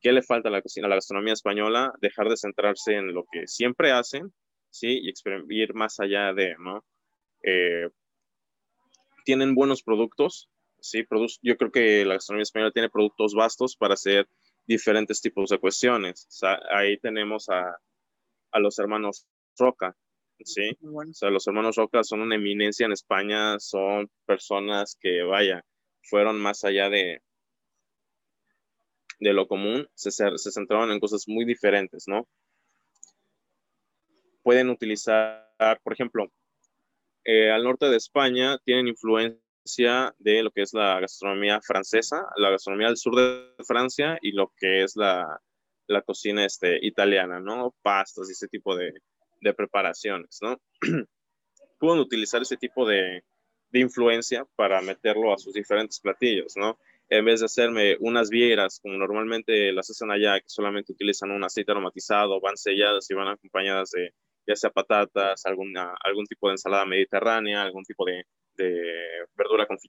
¿Qué 0.00 0.12
le 0.12 0.22
falta 0.22 0.48
a 0.48 0.52
la 0.52 0.62
cocina, 0.62 0.86
a 0.86 0.90
la 0.90 0.96
gastronomía 0.96 1.32
española? 1.32 1.92
Dejar 2.00 2.28
de 2.28 2.36
centrarse 2.36 2.94
en 2.94 3.14
lo 3.14 3.24
que 3.30 3.46
siempre 3.46 3.90
hacen, 3.90 4.34
¿sí? 4.70 5.00
Y 5.02 5.62
ir 5.62 5.74
más 5.74 5.98
allá 6.00 6.32
de, 6.34 6.56
¿no? 6.58 6.84
Eh, 7.42 7.88
tienen 9.24 9.54
buenos 9.54 9.82
productos, 9.82 10.50
¿sí? 10.80 11.06
yo 11.42 11.56
creo 11.56 11.70
que 11.70 12.04
la 12.04 12.14
gastronomía 12.14 12.42
española 12.42 12.72
tiene 12.72 12.90
productos 12.90 13.34
vastos 13.34 13.76
para 13.76 13.94
hacer 13.94 14.28
diferentes 14.66 15.20
tipos 15.20 15.50
de 15.50 15.58
cuestiones. 15.58 16.28
ahí 16.70 16.98
tenemos 16.98 17.48
a, 17.48 17.76
a, 18.52 18.58
los 18.58 18.78
hermanos 18.78 19.26
Roca, 19.58 19.96
¿sí? 20.40 20.76
O 20.82 21.12
sea, 21.12 21.30
los 21.30 21.46
hermanos 21.46 21.76
Roca 21.76 22.02
son 22.02 22.22
una 22.22 22.36
eminencia 22.36 22.86
en 22.86 22.92
España, 22.92 23.58
son 23.58 24.10
personas 24.26 24.96
que, 25.00 25.22
vaya, 25.22 25.64
fueron 26.02 26.40
más 26.40 26.64
allá 26.64 26.88
de, 26.88 27.22
de 29.20 29.32
lo 29.32 29.46
común, 29.46 29.88
se, 29.94 30.10
se 30.10 30.50
centraron 30.50 30.90
en 30.90 31.00
cosas 31.00 31.24
muy 31.26 31.44
diferentes, 31.44 32.04
¿no? 32.06 32.26
Pueden 34.42 34.68
utilizar, 34.70 35.80
por 35.82 35.92
ejemplo, 35.92 36.30
eh, 37.24 37.50
al 37.50 37.64
norte 37.64 37.86
de 37.86 37.96
España 37.96 38.58
tienen 38.64 38.88
influencia 38.88 39.43
de 40.18 40.42
lo 40.42 40.50
que 40.50 40.62
es 40.62 40.74
la 40.74 41.00
gastronomía 41.00 41.60
francesa, 41.60 42.26
la 42.36 42.50
gastronomía 42.50 42.88
del 42.88 42.96
sur 42.96 43.16
de 43.16 43.64
Francia 43.64 44.18
y 44.20 44.32
lo 44.32 44.52
que 44.56 44.82
es 44.82 44.94
la, 44.96 45.40
la 45.86 46.02
cocina 46.02 46.44
este, 46.44 46.78
italiana, 46.84 47.40
¿no? 47.40 47.74
Pastas 47.82 48.28
y 48.28 48.32
ese 48.32 48.48
tipo 48.48 48.76
de, 48.76 48.92
de 49.40 49.54
preparaciones, 49.54 50.38
¿no? 50.42 50.60
Pueden 51.78 51.98
utilizar 51.98 52.42
ese 52.42 52.56
tipo 52.56 52.86
de, 52.86 53.24
de, 53.70 53.80
influencia 53.80 54.46
para 54.56 54.80
meterlo 54.80 55.32
a 55.32 55.38
sus 55.38 55.54
diferentes 55.54 55.98
platillos, 55.98 56.54
¿no? 56.56 56.78
En 57.08 57.24
vez 57.24 57.40
de 57.40 57.46
hacerme 57.46 57.96
unas 58.00 58.30
vieiras, 58.30 58.80
como 58.80 58.96
normalmente 58.96 59.72
las 59.72 59.90
hacen 59.90 60.10
allá, 60.10 60.40
que 60.40 60.48
solamente 60.48 60.92
utilizan 60.92 61.30
un 61.30 61.44
aceite 61.44 61.72
aromatizado, 61.72 62.40
van 62.40 62.56
selladas 62.56 63.10
y 63.10 63.14
van 63.14 63.28
acompañadas 63.28 63.90
de 63.90 64.14
ya 64.46 64.56
sea 64.56 64.70
patatas, 64.70 65.46
alguna, 65.46 65.94
algún 66.02 66.26
tipo 66.26 66.48
de 66.48 66.54
ensalada 66.54 66.84
mediterránea, 66.84 67.62
algún 67.62 67.82
tipo 67.84 68.04
de, 68.04 68.26
de 68.56 68.82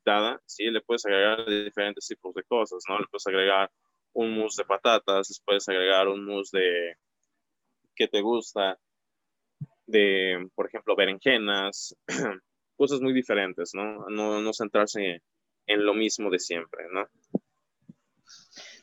confitada, 0.05 0.41
¿sí? 0.45 0.65
Le 0.65 0.81
puedes 0.81 1.05
agregar 1.05 1.45
diferentes 1.45 2.07
tipos 2.07 2.33
de 2.33 2.43
cosas, 2.43 2.83
¿no? 2.87 2.99
Le 2.99 3.07
puedes 3.07 3.27
agregar 3.27 3.71
un 4.13 4.35
mousse 4.35 4.57
de 4.57 4.65
patatas, 4.65 5.29
les 5.29 5.41
puedes 5.43 5.67
agregar 5.67 6.07
un 6.07 6.25
mousse 6.25 6.57
de 6.57 6.95
que 7.95 8.07
te 8.07 8.21
gusta, 8.21 8.77
de, 9.87 10.47
por 10.55 10.67
ejemplo, 10.67 10.95
berenjenas, 10.95 11.95
cosas 12.77 13.01
muy 13.01 13.13
diferentes, 13.13 13.71
¿no? 13.73 14.07
¿no? 14.09 14.41
No 14.41 14.53
centrarse 14.53 15.21
en 15.67 15.85
lo 15.85 15.93
mismo 15.93 16.29
de 16.29 16.39
siempre, 16.39 16.85
¿no? 16.91 17.07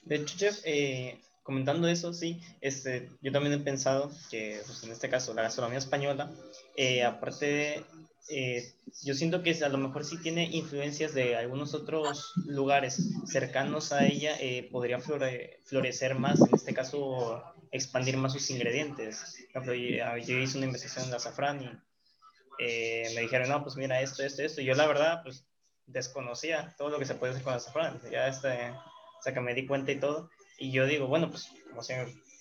De 0.02 0.16
hecho, 0.16 0.34
Jeff, 0.36 0.60
eh, 0.64 1.20
comentando 1.42 1.88
eso, 1.88 2.12
sí, 2.12 2.40
este, 2.60 3.10
yo 3.20 3.32
también 3.32 3.54
he 3.54 3.62
pensado 3.62 4.10
que, 4.30 4.60
pues, 4.66 4.82
en 4.82 4.92
este 4.92 5.08
caso, 5.08 5.34
la 5.34 5.42
gastronomía 5.42 5.78
española, 5.78 6.30
eh, 6.76 7.04
aparte, 7.04 7.84
eh, 8.28 8.72
yo 9.02 9.14
siento 9.14 9.42
que 9.42 9.52
a 9.64 9.68
lo 9.68 9.78
mejor 9.78 10.04
sí 10.04 10.18
tiene 10.18 10.44
influencias 10.44 11.14
de 11.14 11.36
algunos 11.36 11.74
otros 11.74 12.32
lugares 12.46 13.10
cercanos 13.26 13.92
a 13.92 14.06
ella, 14.06 14.36
eh, 14.40 14.68
podría 14.70 15.00
florecer 15.00 16.14
más, 16.14 16.40
en 16.40 16.54
este 16.54 16.74
caso, 16.74 17.42
expandir 17.70 18.16
más 18.16 18.32
sus 18.32 18.50
ingredientes. 18.50 19.36
Yo, 19.54 19.74
yo 19.74 20.38
hice 20.38 20.58
una 20.58 20.66
investigación 20.66 21.08
en 21.08 21.14
azafrán 21.14 21.62
y 21.62 23.14
me 23.14 23.20
dijeron, 23.22 23.48
no, 23.48 23.62
pues 23.62 23.76
mira 23.76 24.00
esto, 24.00 24.22
esto, 24.22 24.42
esto. 24.42 24.60
Yo 24.60 24.74
la 24.74 24.86
verdad, 24.86 25.22
pues 25.22 25.46
desconocía 25.86 26.74
todo 26.78 26.90
lo 26.90 26.98
que 26.98 27.04
se 27.04 27.14
puede 27.14 27.32
hacer 27.32 27.44
con 27.44 27.54
azafrán. 27.54 28.00
Ya 28.10 28.28
este, 28.28 28.70
o 28.70 29.22
sea, 29.22 29.34
que 29.34 29.40
me 29.40 29.54
di 29.54 29.66
cuenta 29.66 29.92
y 29.92 30.00
todo. 30.00 30.30
Y 30.58 30.70
yo 30.70 30.86
digo, 30.86 31.06
bueno, 31.06 31.30
pues 31.30 31.48
como 31.70 31.82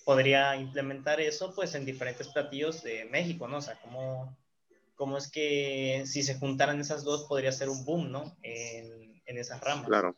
podría 0.04 0.56
implementar 0.56 1.20
eso 1.20 1.54
pues 1.54 1.74
en 1.74 1.84
diferentes 1.84 2.28
platillos 2.28 2.82
de 2.82 3.04
México, 3.06 3.48
¿no? 3.48 3.58
O 3.58 3.62
sea, 3.62 3.78
cómo, 3.80 4.36
cómo 5.02 5.18
es 5.18 5.28
que 5.28 6.04
si 6.06 6.22
se 6.22 6.36
juntaran 6.36 6.80
esas 6.80 7.02
dos 7.02 7.24
podría 7.24 7.50
ser 7.50 7.68
un 7.68 7.84
boom, 7.84 8.12
¿no? 8.12 8.36
En, 8.40 9.20
en 9.26 9.36
esas 9.36 9.60
ramas. 9.60 9.88
Claro. 9.88 10.14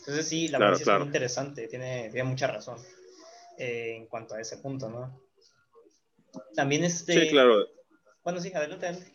Entonces 0.00 0.28
sí, 0.28 0.48
la 0.48 0.58
verdad 0.58 0.78
es 0.78 0.86
muy 0.86 1.06
interesante, 1.06 1.68
tiene, 1.68 2.10
tiene 2.10 2.28
mucha 2.28 2.48
razón 2.48 2.78
eh, 3.56 3.94
en 3.96 4.08
cuanto 4.08 4.34
a 4.34 4.42
ese 4.42 4.58
punto, 4.58 4.90
¿no? 4.90 5.22
También 6.54 6.84
este... 6.84 7.18
Sí, 7.18 7.30
claro. 7.30 7.66
Bueno, 8.22 8.42
sí, 8.42 8.52
adelante, 8.54 8.88
adelante. 8.88 9.14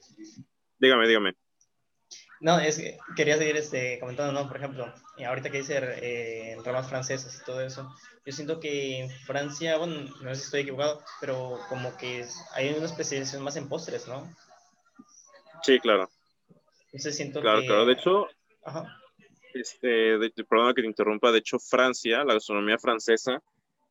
Dígame, 0.80 1.08
dígame. 1.08 1.36
No, 2.40 2.60
es 2.60 2.80
que 2.80 2.98
quería 3.16 3.38
seguir 3.38 3.58
este, 3.58 4.00
comentando, 4.00 4.34
¿no? 4.34 4.48
Por 4.48 4.58
ejemplo, 4.58 4.92
ahorita 5.24 5.52
que 5.52 5.60
dice 5.60 5.78
eh, 5.80 6.58
ramas 6.66 6.90
francesas 6.90 7.40
y 7.40 7.46
todo 7.46 7.62
eso, 7.62 7.94
yo 8.26 8.34
siento 8.34 8.60
que 8.60 9.02
en 9.02 9.10
Francia, 9.12 9.78
bueno, 9.78 10.02
no 10.24 10.30
sé 10.34 10.36
si 10.36 10.46
estoy 10.46 10.62
equivocado, 10.62 11.04
pero 11.22 11.60
como 11.70 11.96
que 11.96 12.26
hay 12.54 12.74
una 12.74 12.88
especialización 12.88 13.44
más 13.44 13.56
en 13.56 13.70
postres, 13.70 14.08
¿no? 14.08 14.28
Sí, 15.64 15.80
claro. 15.80 16.10
Entonces 16.86 17.16
siento 17.16 17.42
claro, 17.42 17.62
que... 17.62 17.68
Claro, 17.68 17.86
de 17.86 17.94
hecho, 17.94 18.28
Ajá. 18.64 19.00
este, 19.54 19.88
de, 19.88 20.32
perdona 20.48 20.74
que 20.74 20.82
te 20.82 20.88
interrumpa, 20.88 21.32
de 21.32 21.40
hecho 21.40 21.60
Francia, 21.60 22.24
la 22.24 22.36
gastronomía 22.36 22.78
francesa, 22.78 23.42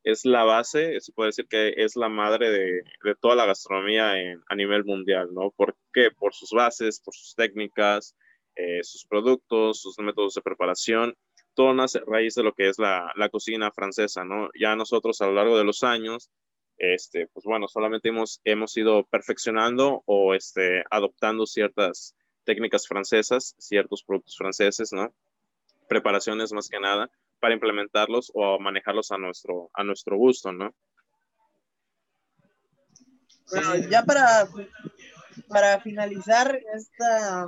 es 0.03 0.25
la 0.25 0.43
base, 0.43 0.99
se 1.01 1.11
puede 1.11 1.29
decir 1.29 1.47
que 1.47 1.73
es 1.75 1.95
la 1.95 2.07
madre 2.07 2.49
de, 2.49 2.81
de 3.03 3.15
toda 3.19 3.35
la 3.35 3.45
gastronomía 3.45 4.19
en, 4.21 4.41
a 4.47 4.55
nivel 4.55 4.85
mundial, 4.85 5.33
¿no? 5.33 5.51
¿Por 5.51 5.75
qué? 5.91 6.11
Por 6.11 6.33
sus 6.33 6.51
bases, 6.51 7.01
por 7.01 7.13
sus 7.13 7.35
técnicas, 7.35 8.15
eh, 8.55 8.83
sus 8.83 9.05
productos, 9.05 9.81
sus 9.81 9.99
métodos 9.99 10.33
de 10.33 10.41
preparación, 10.41 11.15
todo 11.53 11.73
nace 11.73 11.99
a 11.99 12.03
raíz 12.07 12.35
de 12.35 12.43
lo 12.43 12.53
que 12.53 12.69
es 12.69 12.79
la, 12.79 13.11
la, 13.15 13.29
cocina 13.29 13.71
francesa, 13.71 14.23
¿no? 14.23 14.49
Ya 14.59 14.75
nosotros 14.75 15.19
a 15.21 15.27
lo 15.27 15.33
largo 15.33 15.57
de 15.57 15.63
los 15.63 15.83
años, 15.83 16.29
este, 16.77 17.27
pues 17.27 17.45
bueno, 17.45 17.67
solamente 17.67 18.09
hemos, 18.09 18.41
hemos 18.43 18.75
ido 18.77 19.05
perfeccionando 19.05 20.03
o 20.05 20.33
este, 20.33 20.83
adoptando 20.89 21.45
ciertas 21.45 22.15
técnicas 22.43 22.87
francesas, 22.87 23.55
ciertos 23.57 24.03
productos 24.03 24.37
franceses, 24.37 24.93
¿no? 24.93 25.13
Preparaciones 25.87 26.53
más 26.53 26.69
que 26.69 26.79
nada 26.79 27.09
para 27.39 27.53
implementarlos 27.53 28.31
o 28.33 28.59
manejarlos 28.59 29.11
a 29.11 29.17
nuestro, 29.17 29.69
a 29.73 29.83
nuestro 29.83 30.17
gusto, 30.17 30.51
¿no? 30.51 30.73
Bueno, 33.51 33.75
ya 33.89 34.03
para, 34.03 34.47
para 35.47 35.79
finalizar 35.79 36.59
esta 36.75 37.45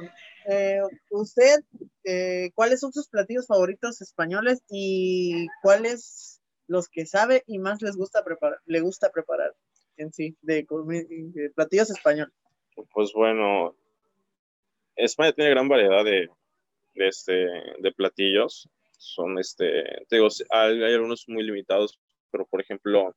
eh, 0.50 0.80
usted, 1.12 1.60
eh, 2.04 2.52
¿cuáles 2.56 2.80
son 2.80 2.92
sus 2.92 3.08
platillos 3.08 3.48
favoritos 3.48 4.02
españoles 4.02 4.64
y 4.70 5.48
cuáles 5.62 6.39
los 6.70 6.88
que 6.88 7.06
sabe 7.06 7.44
y 7.48 7.58
más 7.58 7.82
les 7.82 7.98
gusta 7.98 8.24
preparar, 8.24 8.60
le 8.66 8.80
gusta 8.80 9.10
preparar 9.12 9.56
en 9.98 10.14
sí, 10.14 10.38
de, 10.42 10.66
platillos 11.56 11.90
españoles? 11.90 12.34
Pues 12.94 13.12
bueno, 13.14 13.76
España 14.96 15.34
tiene 15.34 15.50
gran 15.50 15.68
variedad 15.68 16.06
de, 16.06 16.30
de, 16.94 17.08
este, 17.08 17.34
de 17.34 17.92
platillos. 17.92 18.70
Son, 18.98 19.40
este, 19.40 19.84
digo, 20.12 20.28
hay, 20.52 20.94
algunos 20.94 21.26
muy 21.28 21.44
limitados, 21.44 22.00
pero 22.32 22.46
por 22.46 22.62
ejemplo, 22.62 23.16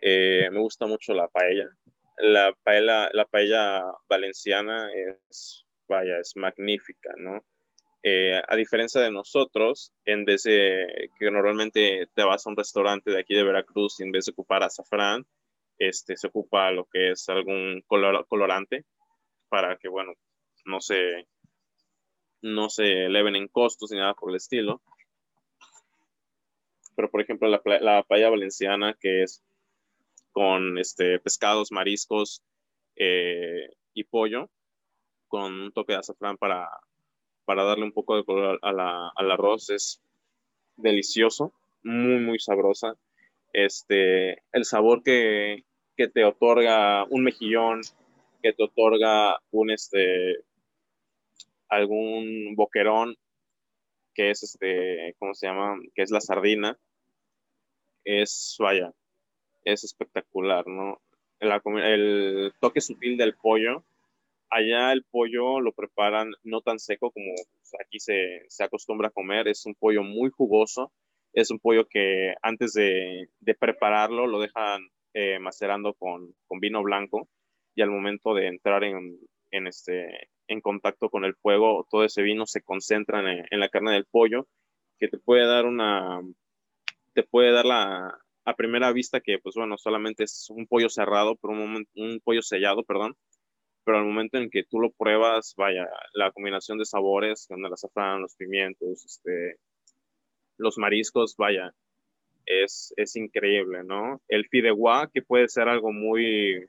eh, 0.00 0.48
me 0.52 0.60
gusta 0.60 0.86
mucho 0.86 1.14
la 1.14 1.26
paella. 1.28 1.68
La 2.18 2.54
paella, 2.62 3.10
la 3.12 3.24
paella 3.24 3.82
valenciana 4.08 4.88
es 4.94 5.66
vaya, 5.88 6.18
es 6.18 6.36
magnífica, 6.36 7.12
¿no? 7.16 7.44
Eh, 8.06 8.38
a 8.46 8.54
diferencia 8.54 9.00
de 9.00 9.10
nosotros, 9.10 9.94
en 10.04 10.26
vez 10.26 10.42
de 10.42 11.08
que 11.18 11.30
normalmente 11.30 12.06
te 12.14 12.22
vas 12.22 12.46
a 12.46 12.50
un 12.50 12.56
restaurante 12.56 13.10
de 13.10 13.18
aquí 13.18 13.34
de 13.34 13.44
Veracruz 13.44 13.98
en 14.00 14.12
vez 14.12 14.26
de 14.26 14.32
ocupar 14.32 14.62
azafrán, 14.62 15.24
este, 15.78 16.14
se 16.18 16.26
ocupa 16.26 16.70
lo 16.70 16.84
que 16.84 17.12
es 17.12 17.26
algún 17.30 17.82
color, 17.86 18.26
colorante 18.28 18.84
para 19.48 19.78
que, 19.78 19.88
bueno, 19.88 20.12
no 20.66 20.82
se, 20.82 21.26
no 22.42 22.68
se 22.68 23.06
eleven 23.06 23.36
en 23.36 23.48
costos 23.48 23.90
ni 23.90 23.96
nada 23.96 24.12
por 24.12 24.28
el 24.28 24.36
estilo. 24.36 24.82
Pero, 26.96 27.10
por 27.10 27.22
ejemplo, 27.22 27.48
la, 27.48 27.62
la 27.80 28.02
paella 28.02 28.28
valenciana, 28.28 28.94
que 29.00 29.22
es 29.22 29.42
con 30.32 30.76
este, 30.76 31.20
pescados, 31.20 31.72
mariscos 31.72 32.42
eh, 32.96 33.70
y 33.94 34.04
pollo, 34.04 34.50
con 35.26 35.54
un 35.54 35.72
toque 35.72 35.94
de 35.94 36.00
azafrán 36.00 36.36
para, 36.36 36.68
para 37.44 37.64
darle 37.64 37.84
un 37.84 37.92
poco 37.92 38.16
de 38.16 38.24
color 38.24 38.58
a 38.62 38.72
la, 38.72 39.08
al 39.14 39.30
arroz. 39.30 39.70
Es 39.70 40.00
delicioso, 40.76 41.52
muy, 41.82 42.20
muy 42.20 42.38
sabrosa. 42.38 42.96
Este, 43.52 44.42
el 44.52 44.64
sabor 44.64 45.02
que, 45.02 45.64
que 45.96 46.08
te 46.08 46.24
otorga 46.24 47.04
un 47.04 47.24
mejillón, 47.24 47.82
que 48.42 48.52
te 48.52 48.64
otorga 48.64 49.38
un, 49.50 49.70
este, 49.70 50.38
algún 51.68 52.54
boquerón, 52.56 53.16
que 54.14 54.30
es 54.30 54.42
este, 54.42 55.14
¿cómo 55.18 55.34
se 55.34 55.46
llama? 55.46 55.78
Que 55.94 56.02
es 56.02 56.10
la 56.10 56.20
sardina, 56.20 56.78
es, 58.04 58.56
vaya, 58.58 58.92
es 59.64 59.84
espectacular, 59.84 60.66
¿no? 60.66 61.00
El, 61.40 61.52
el 61.82 62.52
toque 62.60 62.80
sutil 62.80 63.16
del 63.16 63.34
pollo 63.34 63.84
allá 64.50 64.92
el 64.92 65.04
pollo 65.04 65.60
lo 65.60 65.72
preparan 65.72 66.32
no 66.42 66.60
tan 66.60 66.78
seco 66.78 67.10
como 67.10 67.32
aquí 67.84 67.98
se, 68.00 68.42
se, 68.48 68.64
acostumbra 68.64 69.08
a 69.08 69.12
comer, 69.12 69.48
es 69.48 69.66
un 69.66 69.74
pollo 69.74 70.02
muy 70.02 70.30
jugoso, 70.30 70.92
es 71.32 71.50
un 71.50 71.58
pollo 71.58 71.86
que 71.88 72.34
antes 72.42 72.72
de, 72.72 73.28
de 73.40 73.54
prepararlo 73.54 74.26
lo 74.26 74.40
dejan 74.40 74.88
eh, 75.14 75.38
macerando 75.38 75.94
con, 75.94 76.34
con, 76.46 76.60
vino 76.60 76.82
blanco 76.82 77.28
y 77.74 77.82
al 77.82 77.90
momento 77.90 78.34
de 78.34 78.48
entrar 78.48 78.84
en, 78.84 79.18
en, 79.50 79.66
este, 79.66 80.28
en 80.48 80.60
contacto 80.60 81.10
con 81.10 81.24
el 81.24 81.34
fuego, 81.34 81.86
todo 81.90 82.04
ese 82.04 82.22
vino 82.22 82.46
se 82.46 82.62
concentra 82.62 83.20
en, 83.20 83.46
en, 83.50 83.60
la 83.60 83.68
carne 83.68 83.92
del 83.92 84.06
pollo, 84.06 84.48
que 84.98 85.08
te 85.08 85.18
puede 85.18 85.46
dar 85.46 85.66
una, 85.66 86.20
te 87.14 87.22
puede 87.24 87.52
dar 87.52 87.64
la, 87.64 88.18
a 88.44 88.56
primera 88.56 88.92
vista 88.92 89.20
que, 89.20 89.38
pues 89.38 89.54
bueno, 89.54 89.78
solamente 89.78 90.24
es 90.24 90.48
un 90.50 90.66
pollo 90.66 90.88
cerrado, 90.88 91.36
pero 91.36 91.54
un, 91.54 91.86
un 91.94 92.20
pollo 92.20 92.42
sellado, 92.42 92.84
perdón, 92.84 93.16
pero 93.84 93.98
al 93.98 94.04
momento 94.04 94.38
en 94.38 94.50
que 94.50 94.64
tú 94.64 94.80
lo 94.80 94.90
pruebas, 94.90 95.54
vaya, 95.56 95.86
la 96.14 96.32
combinación 96.32 96.78
de 96.78 96.84
sabores, 96.84 97.46
con 97.46 97.64
el 97.64 97.72
azafrán, 97.72 98.22
los 98.22 98.34
pimientos, 98.36 99.04
este, 99.04 99.58
los 100.56 100.78
mariscos, 100.78 101.36
vaya, 101.36 101.74
es, 102.46 102.92
es 102.96 103.16
increíble, 103.16 103.84
¿no? 103.84 104.20
El 104.28 104.46
fideuá, 104.48 105.10
que 105.12 105.22
puede 105.22 105.48
ser 105.48 105.68
algo 105.68 105.92
muy, 105.92 106.66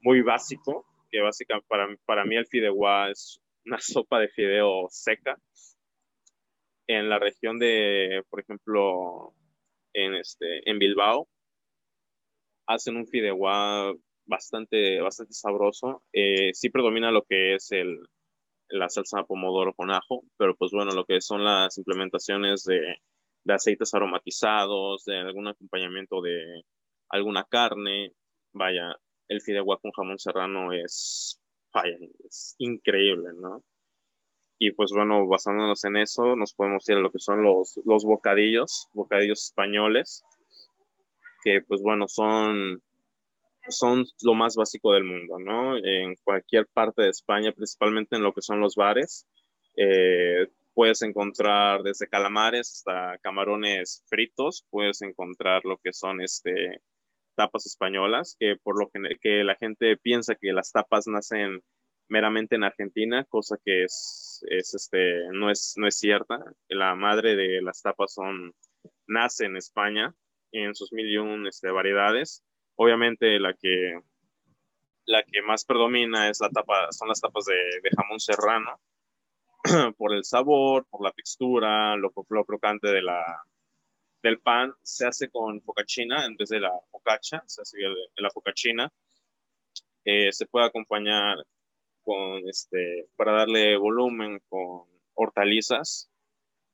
muy 0.00 0.22
básico, 0.22 0.86
que 1.10 1.20
básicamente 1.20 1.66
para, 1.68 1.88
para 2.04 2.24
mí 2.24 2.36
el 2.36 2.46
fideuá 2.46 3.10
es 3.10 3.40
una 3.64 3.78
sopa 3.80 4.20
de 4.20 4.28
fideo 4.28 4.86
seca. 4.90 5.36
En 6.86 7.08
la 7.08 7.18
región 7.18 7.58
de, 7.58 8.22
por 8.28 8.40
ejemplo, 8.40 9.34
en, 9.92 10.14
este, 10.14 10.68
en 10.68 10.78
Bilbao, 10.78 11.28
hacen 12.66 12.96
un 12.96 13.06
fideuá 13.06 13.92
bastante, 14.32 15.00
bastante 15.00 15.34
sabroso. 15.34 16.02
Eh, 16.12 16.50
sí 16.54 16.70
predomina 16.70 17.10
lo 17.10 17.22
que 17.22 17.54
es 17.54 17.70
el, 17.72 18.00
la 18.68 18.88
salsa 18.88 19.24
pomodoro 19.24 19.74
con 19.74 19.90
ajo, 19.90 20.24
pero 20.38 20.56
pues 20.56 20.72
bueno, 20.72 20.92
lo 20.92 21.04
que 21.04 21.20
son 21.20 21.44
las 21.44 21.76
implementaciones 21.76 22.64
de, 22.64 22.96
de 23.44 23.54
aceites 23.54 23.92
aromatizados, 23.92 25.04
de 25.04 25.18
algún 25.18 25.48
acompañamiento 25.48 26.22
de 26.22 26.62
alguna 27.10 27.44
carne, 27.44 28.12
vaya, 28.54 28.96
el 29.28 29.42
fideuá 29.42 29.78
con 29.78 29.92
jamón 29.92 30.18
serrano 30.18 30.72
es, 30.72 31.38
vaya, 31.74 31.96
es 32.26 32.54
increíble, 32.58 33.30
¿no? 33.34 33.62
Y 34.58 34.70
pues 34.72 34.92
bueno, 34.92 35.26
basándonos 35.26 35.84
en 35.84 35.96
eso, 35.96 36.36
nos 36.36 36.54
podemos 36.54 36.88
ir 36.88 36.96
a 36.96 37.00
lo 37.00 37.10
que 37.10 37.18
son 37.18 37.42
los, 37.42 37.78
los 37.84 38.04
bocadillos, 38.04 38.88
bocadillos 38.94 39.44
españoles, 39.44 40.22
que 41.44 41.60
pues 41.62 41.82
bueno, 41.82 42.06
son, 42.08 42.80
son 43.68 44.04
lo 44.22 44.34
más 44.34 44.56
básico 44.56 44.92
del 44.92 45.04
mundo, 45.04 45.38
¿no? 45.38 45.76
En 45.76 46.16
cualquier 46.24 46.66
parte 46.66 47.02
de 47.02 47.10
España, 47.10 47.52
principalmente 47.52 48.16
en 48.16 48.22
lo 48.22 48.32
que 48.32 48.42
son 48.42 48.60
los 48.60 48.74
bares, 48.74 49.26
eh, 49.76 50.48
puedes 50.74 51.02
encontrar 51.02 51.82
desde 51.82 52.08
calamares 52.08 52.72
hasta 52.72 53.18
camarones 53.18 54.04
fritos, 54.08 54.66
puedes 54.70 55.02
encontrar 55.02 55.64
lo 55.64 55.78
que 55.78 55.92
son 55.92 56.20
este, 56.20 56.80
tapas 57.34 57.66
españolas, 57.66 58.36
que 58.38 58.56
por 58.62 58.78
lo 58.78 58.90
que, 58.90 59.00
que 59.20 59.44
la 59.44 59.56
gente 59.56 59.96
piensa 59.96 60.34
que 60.34 60.52
las 60.52 60.72
tapas 60.72 61.06
nacen 61.06 61.62
meramente 62.08 62.56
en 62.56 62.64
Argentina, 62.64 63.24
cosa 63.24 63.56
que 63.64 63.84
es, 63.84 64.44
es 64.50 64.74
este, 64.74 65.28
no, 65.32 65.50
es, 65.50 65.74
no 65.76 65.86
es 65.86 65.96
cierta. 65.98 66.38
La 66.68 66.94
madre 66.94 67.36
de 67.36 67.62
las 67.62 67.82
tapas 67.82 68.14
son, 68.14 68.54
nace 69.06 69.46
en 69.46 69.56
España 69.56 70.14
en 70.52 70.74
sus 70.74 70.92
mil 70.92 71.10
y 71.10 71.16
un 71.16 71.46
este, 71.46 71.70
variedades. 71.70 72.44
Obviamente 72.82 73.38
la 73.38 73.54
que, 73.54 74.00
la 75.04 75.22
que 75.22 75.40
más 75.42 75.64
predomina 75.64 76.28
es 76.28 76.40
la 76.40 76.50
tapa, 76.50 76.90
son 76.90 77.06
las 77.06 77.20
tapas 77.20 77.44
de, 77.44 77.54
de 77.54 77.90
jamón 77.96 78.18
serrano, 78.18 78.80
por 79.96 80.12
el 80.12 80.24
sabor, 80.24 80.84
por 80.90 81.04
la 81.04 81.12
textura, 81.12 81.94
lo, 81.94 82.12
lo 82.28 82.44
crocante 82.44 82.88
de 82.88 83.02
la, 83.02 83.24
del 84.20 84.40
pan. 84.40 84.74
Se 84.82 85.06
hace 85.06 85.30
con 85.30 85.62
focaccia 85.62 86.04
en 86.26 86.36
vez 86.36 86.48
de 86.48 86.58
la 86.58 86.72
focacha, 86.90 87.44
se 87.46 87.62
hace 87.62 87.78
de, 87.78 87.94
la 88.16 88.30
focaccia. 88.30 88.92
Eh, 90.04 90.32
se 90.32 90.46
puede 90.46 90.66
acompañar 90.66 91.36
con 92.02 92.48
este, 92.48 93.06
para 93.14 93.30
darle 93.30 93.76
volumen 93.76 94.40
con 94.48 94.88
hortalizas, 95.14 96.10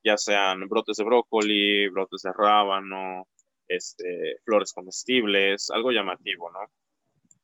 ya 0.03 0.17
sean 0.17 0.67
brotes 0.69 0.97
de 0.97 1.05
brócoli, 1.05 1.88
brotes 1.88 2.23
de 2.23 2.33
rábano, 2.33 3.29
este, 3.69 4.39
flores 4.45 4.73
comestibles, 4.73 5.71
algo 5.71 5.91
llamativo, 5.93 6.51
¿no? 6.51 6.61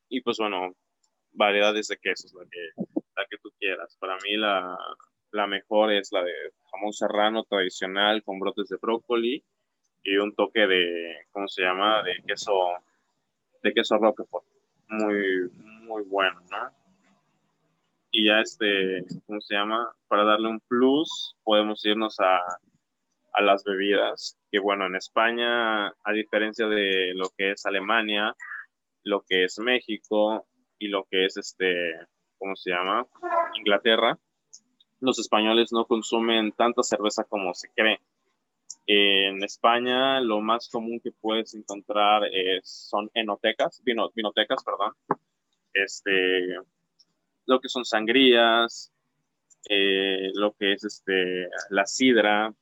Y 0.08 0.20
pues 0.20 0.38
bueno, 0.38 0.74
variedades 1.32 1.88
de 1.88 1.98
quesos, 1.98 2.32
la 2.34 2.44
que, 2.50 2.82
la 3.16 3.26
que 3.28 3.38
tú 3.38 3.50
quieras. 3.58 3.96
Para 3.98 4.16
mí 4.16 4.36
la, 4.36 4.76
la 5.32 5.46
mejor 5.46 5.92
es 5.92 6.12
la 6.12 6.22
de 6.22 6.32
jamón 6.70 6.92
serrano 6.92 7.44
tradicional 7.44 8.22
con 8.22 8.38
brotes 8.38 8.68
de 8.68 8.76
brócoli 8.76 9.44
y 10.02 10.16
un 10.16 10.34
toque 10.34 10.66
de, 10.66 11.26
¿cómo 11.30 11.48
se 11.48 11.62
llama? 11.62 12.02
De 12.02 12.22
queso, 12.26 12.52
de 13.62 13.72
queso 13.72 13.96
roquefort. 13.98 14.46
Muy, 14.88 15.50
muy 15.86 16.02
bueno, 16.02 16.40
¿no? 16.50 16.84
y 18.16 18.26
ya 18.26 18.40
este, 18.40 19.04
¿cómo 19.26 19.40
se 19.40 19.54
llama? 19.54 19.92
Para 20.06 20.22
darle 20.22 20.48
un 20.48 20.60
plus, 20.60 21.34
podemos 21.42 21.84
irnos 21.84 22.20
a, 22.20 22.38
a 23.34 23.42
las 23.42 23.64
bebidas, 23.64 24.38
que 24.50 24.60
bueno, 24.60 24.86
en 24.86 24.94
España, 24.94 25.88
a 25.88 26.12
diferencia 26.12 26.66
de 26.66 27.12
lo 27.14 27.30
que 27.36 27.52
es 27.52 27.66
Alemania, 27.66 28.34
lo 29.02 29.22
que 29.28 29.44
es 29.44 29.58
México 29.58 30.46
y 30.78 30.88
lo 30.88 31.04
que 31.10 31.26
es 31.26 31.36
este, 31.36 31.94
¿cómo 32.38 32.54
se 32.54 32.70
llama? 32.70 33.06
Inglaterra, 33.54 34.18
los 35.00 35.18
españoles 35.18 35.72
no 35.72 35.84
consumen 35.84 36.52
tanta 36.52 36.82
cerveza 36.82 37.24
como 37.24 37.52
se 37.54 37.68
cree. 37.74 38.00
En 38.86 39.42
España, 39.42 40.20
lo 40.20 40.40
más 40.40 40.68
común 40.68 41.00
que 41.00 41.10
puedes 41.10 41.54
encontrar 41.54 42.24
es, 42.26 42.88
son 42.90 43.10
enotecas, 43.14 43.82
vino, 43.84 44.10
vinotecas, 44.14 44.62
perdón. 44.62 44.94
Este, 45.72 46.56
lo 47.46 47.60
que 47.60 47.68
son 47.68 47.84
sangrías, 47.84 48.92
eh, 49.68 50.30
lo 50.34 50.52
que 50.52 50.74
es 50.74 50.84
este, 50.84 51.48
la 51.70 51.86
sidra, 51.86 52.54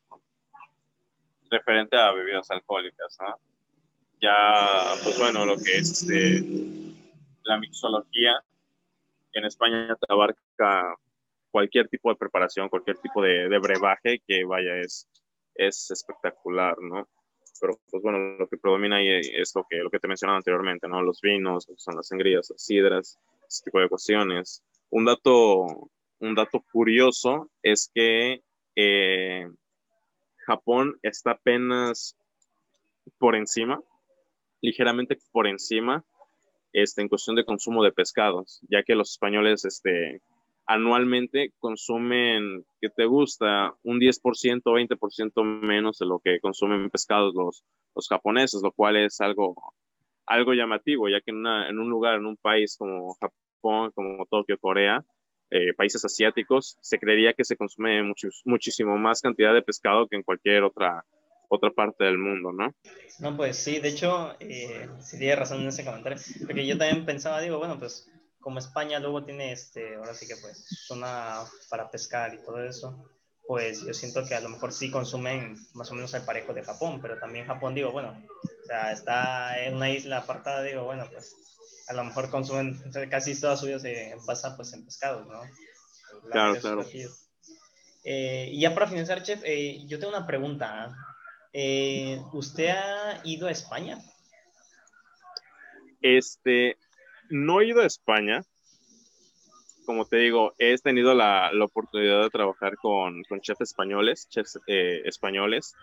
referente 1.53 1.97
a 1.97 2.13
bebidas 2.13 2.51
alcohólicas, 2.51 3.17
¿no? 3.21 3.37
Ya, 4.21 4.95
pues 5.03 5.19
bueno, 5.19 5.45
lo 5.45 5.57
que 5.57 5.79
es 5.79 6.03
este, 6.03 6.45
la 7.45 7.59
mixología, 7.59 8.43
en 9.35 9.45
España 9.45 9.97
te 9.97 10.13
abarca 10.13 10.97
cualquier 11.51 11.89
tipo 11.89 12.11
de 12.11 12.17
preparación, 12.17 12.69
cualquier 12.69 12.99
tipo 12.99 13.23
de, 13.23 13.59
brebaje 13.59 14.21
que 14.27 14.45
vaya 14.45 14.77
es, 14.77 15.09
es 15.55 15.91
espectacular, 15.91 16.77
¿no? 16.81 17.09
Pero 17.61 17.79
pues 17.91 18.03
bueno, 18.03 18.19
lo 18.39 18.49
que 18.49 18.57
predomina 18.57 18.97
ahí 18.97 19.09
es 19.09 19.53
lo 19.55 19.65
que, 19.69 19.77
lo 19.77 19.91
que 19.91 19.99
te 19.99 20.09
mencionaba 20.09 20.39
anteriormente, 20.39 20.89
¿no? 20.89 21.03
Los 21.03 21.21
vinos, 21.21 21.69
son 21.77 21.97
las 21.97 22.09
sangrías, 22.09 22.49
las 22.51 22.63
sidras, 22.63 23.19
ese 23.47 23.65
tipo 23.65 23.81
de 23.81 23.89
cuestiones. 23.89 24.63
Un 24.91 25.05
dato, 25.05 25.91
un 26.21 26.35
dato 26.35 26.65
curioso 26.73 27.51
es 27.63 27.91
que 27.95 28.43
eh, 28.75 29.49
Japón 30.47 30.99
está 31.03 31.33
apenas 31.33 32.17
por 33.19 33.37
encima, 33.37 33.81
ligeramente 34.61 35.19
por 35.33 35.47
encima, 35.47 36.05
este, 36.73 37.03
en 37.03 37.09
cuestión 37.09 37.37
de 37.37 37.45
consumo 37.45 37.83
de 37.83 37.93
pescados, 37.93 38.61
ya 38.69 38.83
que 38.83 38.95
los 38.95 39.11
españoles 39.11 39.65
este, 39.65 40.21
anualmente 40.67 41.53
consumen, 41.59 42.65
que 42.81 42.89
te 42.89 43.05
gusta, 43.05 43.75
un 43.83 43.99
10% 43.99 44.63
o 44.65 44.73
20% 44.75 45.45
menos 45.45 45.99
de 45.99 46.07
lo 46.07 46.21
que 46.21 46.41
consumen 46.41 46.91
pescados 46.91 47.35
los, 47.35 47.65
los 47.95 48.09
japoneses, 48.09 48.63
lo 48.63 48.73
cual 48.73 48.97
es 48.97 49.21
algo, 49.21 49.55
algo 50.27 50.55
llamativo, 50.55 51.09
ya 51.09 51.21
que 51.21 51.31
en 51.31 51.79
un 51.79 51.91
lugar, 51.91 52.15
en 52.15 52.27
un 52.27 52.37
país 52.37 52.77
como 52.79 53.15
Japón, 53.15 53.91
como 53.95 54.25
Tokio, 54.27 54.59
Corea, 54.59 55.05
eh, 55.55 55.75
países 55.75 56.03
asiáticos, 56.03 56.79
se 56.81 56.99
creería 56.99 57.35
que 57.35 57.45
se 57.45 57.57
consume 57.57 58.03
muchísimo 58.47 58.97
más 58.97 59.21
cantidad 59.21 59.53
de 59.53 59.61
pescado 59.61 60.09
que 60.09 60.17
en 60.17 60.23
cualquier 60.23 60.63
otra, 60.63 61.05
otra 61.49 61.71
parte 61.71 62.05
del 62.05 62.17
mundo, 62.17 62.53
¿no? 62.53 62.75
No, 63.21 63.37
pues 63.37 63.59
sí, 63.59 63.79
de 63.79 63.91
hecho, 63.91 64.35
eh, 64.41 64.89
sí 65.01 65.19
tiene 65.19 65.37
razón 65.37 65.61
en 65.61 65.69
ese 65.69 65.85
comentario, 65.85 66.19
porque 66.47 66.67
yo 66.67 66.79
también 66.79 67.05
pensaba, 67.05 67.43
digo, 67.43 67.59
bueno, 67.59 67.79
pues 67.79 68.11
como 68.41 68.59
España 68.59 68.99
luego 68.99 69.25
tiene, 69.25 69.53
este, 69.53 69.97
ahora 69.97 70.15
sí 70.15 70.27
que 70.27 70.37
pues, 70.41 70.65
zona 70.87 71.43
para 71.69 71.91
pescar 71.91 72.33
y 72.33 72.39
todo 72.39 72.65
eso, 72.65 73.05
pues 73.47 73.85
yo 73.85 73.93
siento 73.93 74.25
que 74.27 74.35
a 74.35 74.41
lo 74.41 74.49
mejor 74.49 74.73
sí 74.73 74.91
consumen 74.91 75.55
más 75.75 75.91
o 75.91 75.95
menos 75.95 76.15
el 76.15 76.25
parejo 76.25 76.55
de 76.55 76.63
Japón, 76.63 77.01
pero 77.03 77.19
también 77.19 77.45
Japón, 77.45 77.75
digo, 77.75 77.93
bueno, 77.93 78.17
o 78.43 78.67
sea, 78.67 78.91
está 78.91 79.63
en 79.63 79.75
una 79.75 79.91
isla 79.91 80.19
apartada, 80.19 80.63
digo, 80.63 80.85
bueno, 80.85 81.07
pues 81.13 81.37
a 81.89 81.93
lo 81.95 82.05
mejor 82.05 82.31
consumen 82.31 82.81
casi 83.11 83.41
toda 83.41 83.57
su 83.57 83.67
vida 83.67 83.79
se 83.79 84.15
basa 84.27 84.57
pues 84.57 84.73
en 84.73 84.85
pescados, 84.85 85.27
¿no? 85.27 85.41
Claro, 86.31 86.59
claro. 86.61 86.85
Eh, 88.05 88.51
y 88.53 88.61
ya 88.61 88.75
para 88.75 88.87
finalizar, 88.87 89.23
chef, 89.23 89.43
eh, 89.45 89.85
yo 89.87 89.99
tengo 89.99 90.17
una 90.17 90.27
pregunta. 90.27 90.95
Eh, 91.53 92.21
¿Usted 92.33 92.69
ha 92.69 93.21
ido 93.25 93.47
a 93.47 93.51
España? 93.51 93.99
Este, 96.01 96.77
no 97.29 97.61
he 97.61 97.69
ido 97.69 97.83
a 97.83 97.87
España. 97.87 98.43
Como 99.85 100.05
te 100.05 100.17
digo, 100.17 100.55
he 100.59 100.77
tenido 100.79 101.15
la, 101.15 101.51
la 101.53 101.65
oportunidad 101.65 102.23
de 102.23 102.31
trabajar 102.31 102.77
con, 102.77 103.23
con 103.25 103.41
chefs 103.41 103.61
españoles, 103.61 104.29
chefs 104.29 104.59
españoles. 104.67 105.75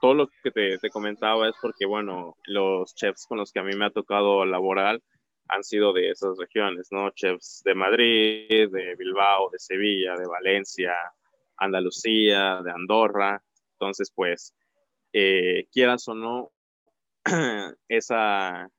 todo 0.00 0.14
lo 0.14 0.28
que 0.42 0.50
te, 0.50 0.78
te, 0.78 0.90
comentaba 0.90 1.48
es 1.48 1.54
porque, 1.60 1.86
bueno, 1.86 2.36
los 2.46 2.94
chefs 2.94 3.26
con 3.26 3.38
los 3.38 3.52
que 3.52 3.60
a 3.60 3.64
mí 3.64 3.76
me 3.76 3.86
ha 3.86 3.90
tocado 3.90 4.44
laborar 4.44 5.00
han 5.48 5.64
sido 5.64 5.92
de 5.92 6.10
esas 6.10 6.38
regiones, 6.38 6.88
¿no? 6.90 7.10
Chefs 7.10 7.62
de 7.64 7.74
Madrid, 7.74 8.70
de 8.70 8.94
Bilbao, 8.96 9.50
de 9.50 9.58
Sevilla, 9.58 10.16
de 10.16 10.26
Valencia, 10.26 10.94
Andalucía, 11.56 12.60
de 12.62 12.70
Andorra. 12.70 13.42
Entonces, 13.74 14.10
pues, 14.14 14.54
eh, 15.12 15.66
quieras 15.70 16.08
o 16.08 16.14
no, 16.14 16.52
esa, 17.88 18.70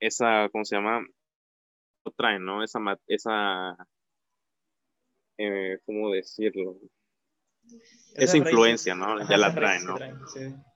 esa, 0.00 0.48
¿cómo 0.50 0.64
se 0.64 0.76
llama? 0.76 1.04
Traen, 2.12 2.44
¿no? 2.44 2.62
Esa, 2.62 2.78
esa 3.06 3.76
eh, 5.38 5.78
¿cómo 5.84 6.12
decirlo? 6.12 6.76
Esa, 8.14 8.36
influencia, 8.36 8.94
¿no? 8.94 9.28
ya 9.28 9.36
la 9.36 9.54
traen, 9.54 9.84
¿no? 9.84 9.96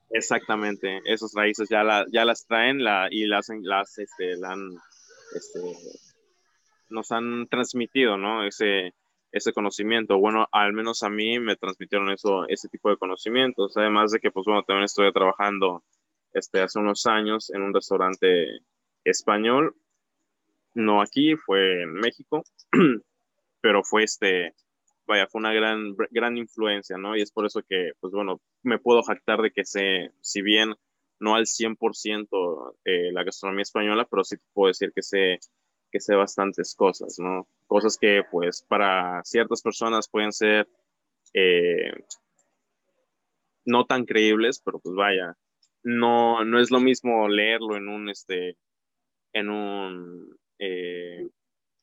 Exactamente, 0.09 0.99
esas 1.05 1.31
raíces 1.33 1.69
ya, 1.69 1.83
la, 1.83 2.05
ya 2.11 2.25
las 2.25 2.45
traen 2.45 2.83
la, 2.83 3.07
y 3.09 3.25
las, 3.25 3.47
las 3.61 3.97
este, 3.97 4.33
este, 4.33 5.59
nos 6.89 7.11
han 7.11 7.47
transmitido, 7.47 8.17
¿no? 8.17 8.45
Ese, 8.45 8.93
ese 9.31 9.53
conocimiento. 9.53 10.19
Bueno, 10.19 10.47
al 10.51 10.73
menos 10.73 11.03
a 11.03 11.09
mí 11.09 11.39
me 11.39 11.55
transmitieron 11.55 12.11
eso, 12.11 12.45
ese 12.49 12.67
tipo 12.67 12.89
de 12.89 12.97
conocimientos. 12.97 13.75
Además 13.77 14.11
de 14.11 14.19
que, 14.19 14.31
pues 14.31 14.45
bueno, 14.45 14.63
también 14.63 14.83
estoy 14.83 15.11
trabajando 15.13 15.83
este, 16.33 16.61
hace 16.61 16.79
unos 16.79 17.05
años 17.05 17.49
en 17.49 17.61
un 17.61 17.73
restaurante 17.73 18.59
español. 19.03 19.75
No 20.73 21.01
aquí, 21.01 21.35
fue 21.35 21.83
en 21.83 21.93
México, 21.93 22.43
pero 23.61 23.83
fue 23.83 24.03
este, 24.03 24.53
vaya, 25.05 25.27
fue 25.27 25.39
una 25.39 25.53
gran, 25.53 25.95
gran 26.11 26.37
influencia, 26.37 26.97
¿no? 26.97 27.15
Y 27.15 27.21
es 27.21 27.31
por 27.31 27.45
eso 27.45 27.61
que, 27.67 27.91
pues 27.99 28.13
bueno, 28.13 28.41
me 28.63 28.79
puedo 28.79 29.03
jactar 29.03 29.41
de 29.41 29.51
que 29.51 29.65
sé, 29.65 30.11
si 30.21 30.41
bien 30.41 30.73
no 31.19 31.35
al 31.35 31.45
100% 31.45 32.75
eh, 32.85 33.11
la 33.11 33.23
gastronomía 33.23 33.63
española, 33.63 34.07
pero 34.09 34.23
sí 34.23 34.37
puedo 34.53 34.69
decir 34.69 34.91
que 34.93 35.03
sé, 35.03 35.39
que 35.91 35.99
sé 35.99 36.15
bastantes 36.15 36.73
cosas, 36.75 37.17
¿no? 37.19 37.47
Cosas 37.67 37.97
que, 37.99 38.23
pues, 38.31 38.63
para 38.67 39.21
ciertas 39.23 39.61
personas 39.61 40.09
pueden 40.09 40.31
ser 40.31 40.67
eh, 41.33 41.91
no 43.65 43.85
tan 43.85 44.05
creíbles, 44.05 44.61
pero 44.63 44.79
pues 44.79 44.95
vaya, 44.95 45.37
no, 45.83 46.43
no 46.43 46.59
es 46.59 46.71
lo 46.71 46.79
mismo 46.79 47.27
leerlo 47.27 47.75
en 47.75 47.87
un, 47.87 48.09
este, 48.09 48.57
en 49.33 49.49
un, 49.49 50.37
eh, 50.61 51.27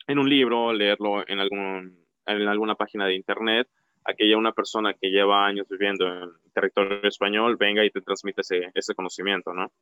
en 0.07 0.19
un 0.19 0.31
libro, 0.31 0.73
leerlo 0.73 1.29
en 1.29 1.41
algún 1.41 1.99
en 2.27 2.47
alguna 2.47 2.77
página 2.77 3.07
de 3.07 3.15
internet 3.15 3.69
a 4.05 4.15
que 4.15 4.29
ya 4.29 4.37
una 4.37 4.53
persona 4.53 4.95
que 4.95 5.11
lleva 5.11 5.47
años 5.47 5.67
viviendo 5.69 6.07
en 6.07 6.31
territorio 6.55 7.09
español 7.09 7.57
venga 7.57 7.85
y 7.85 7.91
te 7.91 8.01
transmite 8.01 8.43
ese, 8.43 8.71
ese 8.75 8.95
conocimiento, 8.95 9.53
¿no? 9.53 9.73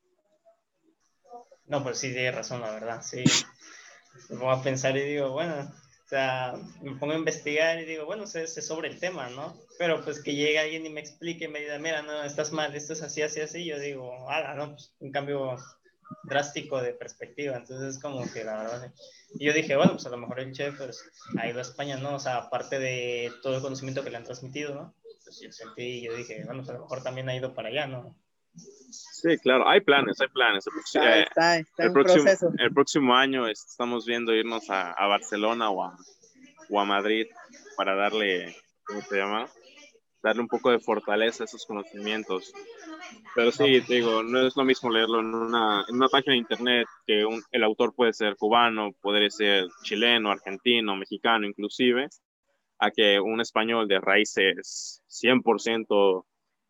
No, 1.67 1.83
pues 1.83 1.99
sí, 1.99 2.13
tiene 2.13 2.33
razón, 2.33 2.61
la 2.61 2.73
verdad, 2.73 3.03
sí. 3.03 3.25
Me 4.31 4.37
pongo 4.39 4.53
a 4.53 4.63
pensar 4.63 4.97
y 4.97 5.03
digo, 5.03 5.33
bueno, 5.33 5.55
o 5.61 6.09
sea, 6.09 6.55
me 6.83 6.97
pongo 6.97 7.13
a 7.13 7.19
investigar 7.19 7.79
y 7.81 7.85
digo, 7.85 8.07
bueno, 8.07 8.27
sé, 8.27 8.47
sé, 8.47 8.63
sobre 8.63 8.89
el 8.89 8.99
tema, 8.99 9.29
¿no? 9.31 9.55
Pero 9.79 10.03
pues 10.03 10.23
que 10.23 10.35
llegue 10.35 10.59
alguien 10.59 10.87
y 10.87 10.91
me 10.91 11.01
explique, 11.01 11.49
me 11.49 11.61
diga, 11.61 11.79
mira, 11.79 12.03
no, 12.03 12.23
estás 12.23 12.53
mal, 12.53 12.75
esto 12.75 12.95
es 12.95 13.03
así, 13.03 13.23
así, 13.23 13.41
así, 13.41 13.65
yo 13.65 13.79
digo, 13.79 14.31
ah, 14.31 14.55
no, 14.57 14.71
pues 14.71 14.95
un 15.01 15.11
cambio 15.11 15.57
drástico 16.23 16.81
de 16.81 16.93
perspectiva, 16.93 17.57
entonces 17.57 17.97
es 17.97 18.03
como 18.03 18.31
que 18.33 18.45
la 18.45 18.57
verdad, 18.57 18.93
y 19.39 19.47
yo 19.47 19.53
dije, 19.53 19.77
bueno, 19.77 19.93
pues 19.93 20.07
a 20.07 20.11
lo 20.11 20.19
mejor 20.19 20.41
el 20.41 20.53
chef 20.53 20.77
pues, 20.77 21.05
ha 21.39 21.49
ido 21.49 21.59
a 21.59 21.63
España, 21.63 21.97
¿no? 21.97 22.17
O 22.17 22.19
sea, 22.19 22.37
aparte 22.37 22.79
de 22.79 23.33
todo 23.43 23.57
el 23.57 23.63
conocimiento 23.63 24.03
que 24.03 24.11
le 24.11 24.17
han 24.17 24.25
transmitido, 24.25 24.75
¿no? 24.75 24.95
Pues 25.25 25.41
yo 25.41 25.51
sentí, 25.53 26.03
yo 26.03 26.15
dije, 26.15 26.45
bueno, 26.45 26.61
pues 26.61 26.71
a 26.71 26.75
lo 26.75 26.81
mejor 26.81 27.03
también 27.03 27.29
ha 27.29 27.37
ido 27.37 27.55
para 27.55 27.69
allá, 27.69 27.87
¿no? 27.87 28.17
Sí, 28.55 29.37
claro, 29.39 29.69
hay 29.69 29.81
planes, 29.81 30.21
hay 30.21 30.29
planes. 30.29 30.65
el, 31.77 31.93
próximo, 31.93 32.25
el 32.59 32.73
próximo 32.73 33.15
año 33.15 33.49
estamos 33.49 34.07
viendo 34.07 34.33
irnos 34.33 34.71
a, 34.71 34.93
a 34.93 35.07
Barcelona 35.07 35.71
o 35.71 35.85
a, 35.85 35.97
o 36.71 36.81
a 36.81 36.85
Madrid 36.85 37.27
para 37.77 37.95
darle, 37.95 38.57
¿cómo 38.85 39.03
se 39.03 39.17
llama? 39.17 39.51
darle 40.27 40.43
un 40.43 40.49
poco 40.49 40.71
de 40.71 40.81
fortaleza 40.81 41.45
a 41.45 41.47
esos 41.47 41.65
conocimientos. 41.65 42.53
Pero 43.35 43.53
sí, 43.53 43.81
digo, 43.87 44.23
no 44.23 44.47
es 44.47 44.57
lo 44.57 44.65
mismo 44.65 44.91
leerlo 44.91 45.21
en 45.21 45.35
una, 45.35 45.85
en 45.87 45.97
una 45.97 46.09
página 46.09 46.33
de 46.33 46.39
internet 46.39 46.89
que 47.07 47.23
el 47.51 47.63
autor 47.63 47.95
puede 47.95 48.15
ser 48.15 48.35
cubano, 48.37 48.93
puede 49.03 49.31
ser 49.31 49.67
chileno, 49.83 50.31
argentino, 50.31 50.97
mexicano 50.97 51.47
inclusive, 51.47 52.09
a 52.79 52.91
que 52.91 53.21
un 53.21 53.43
español 53.43 53.89
de 53.89 54.01
raíces 54.01 55.03
100% 55.07 56.25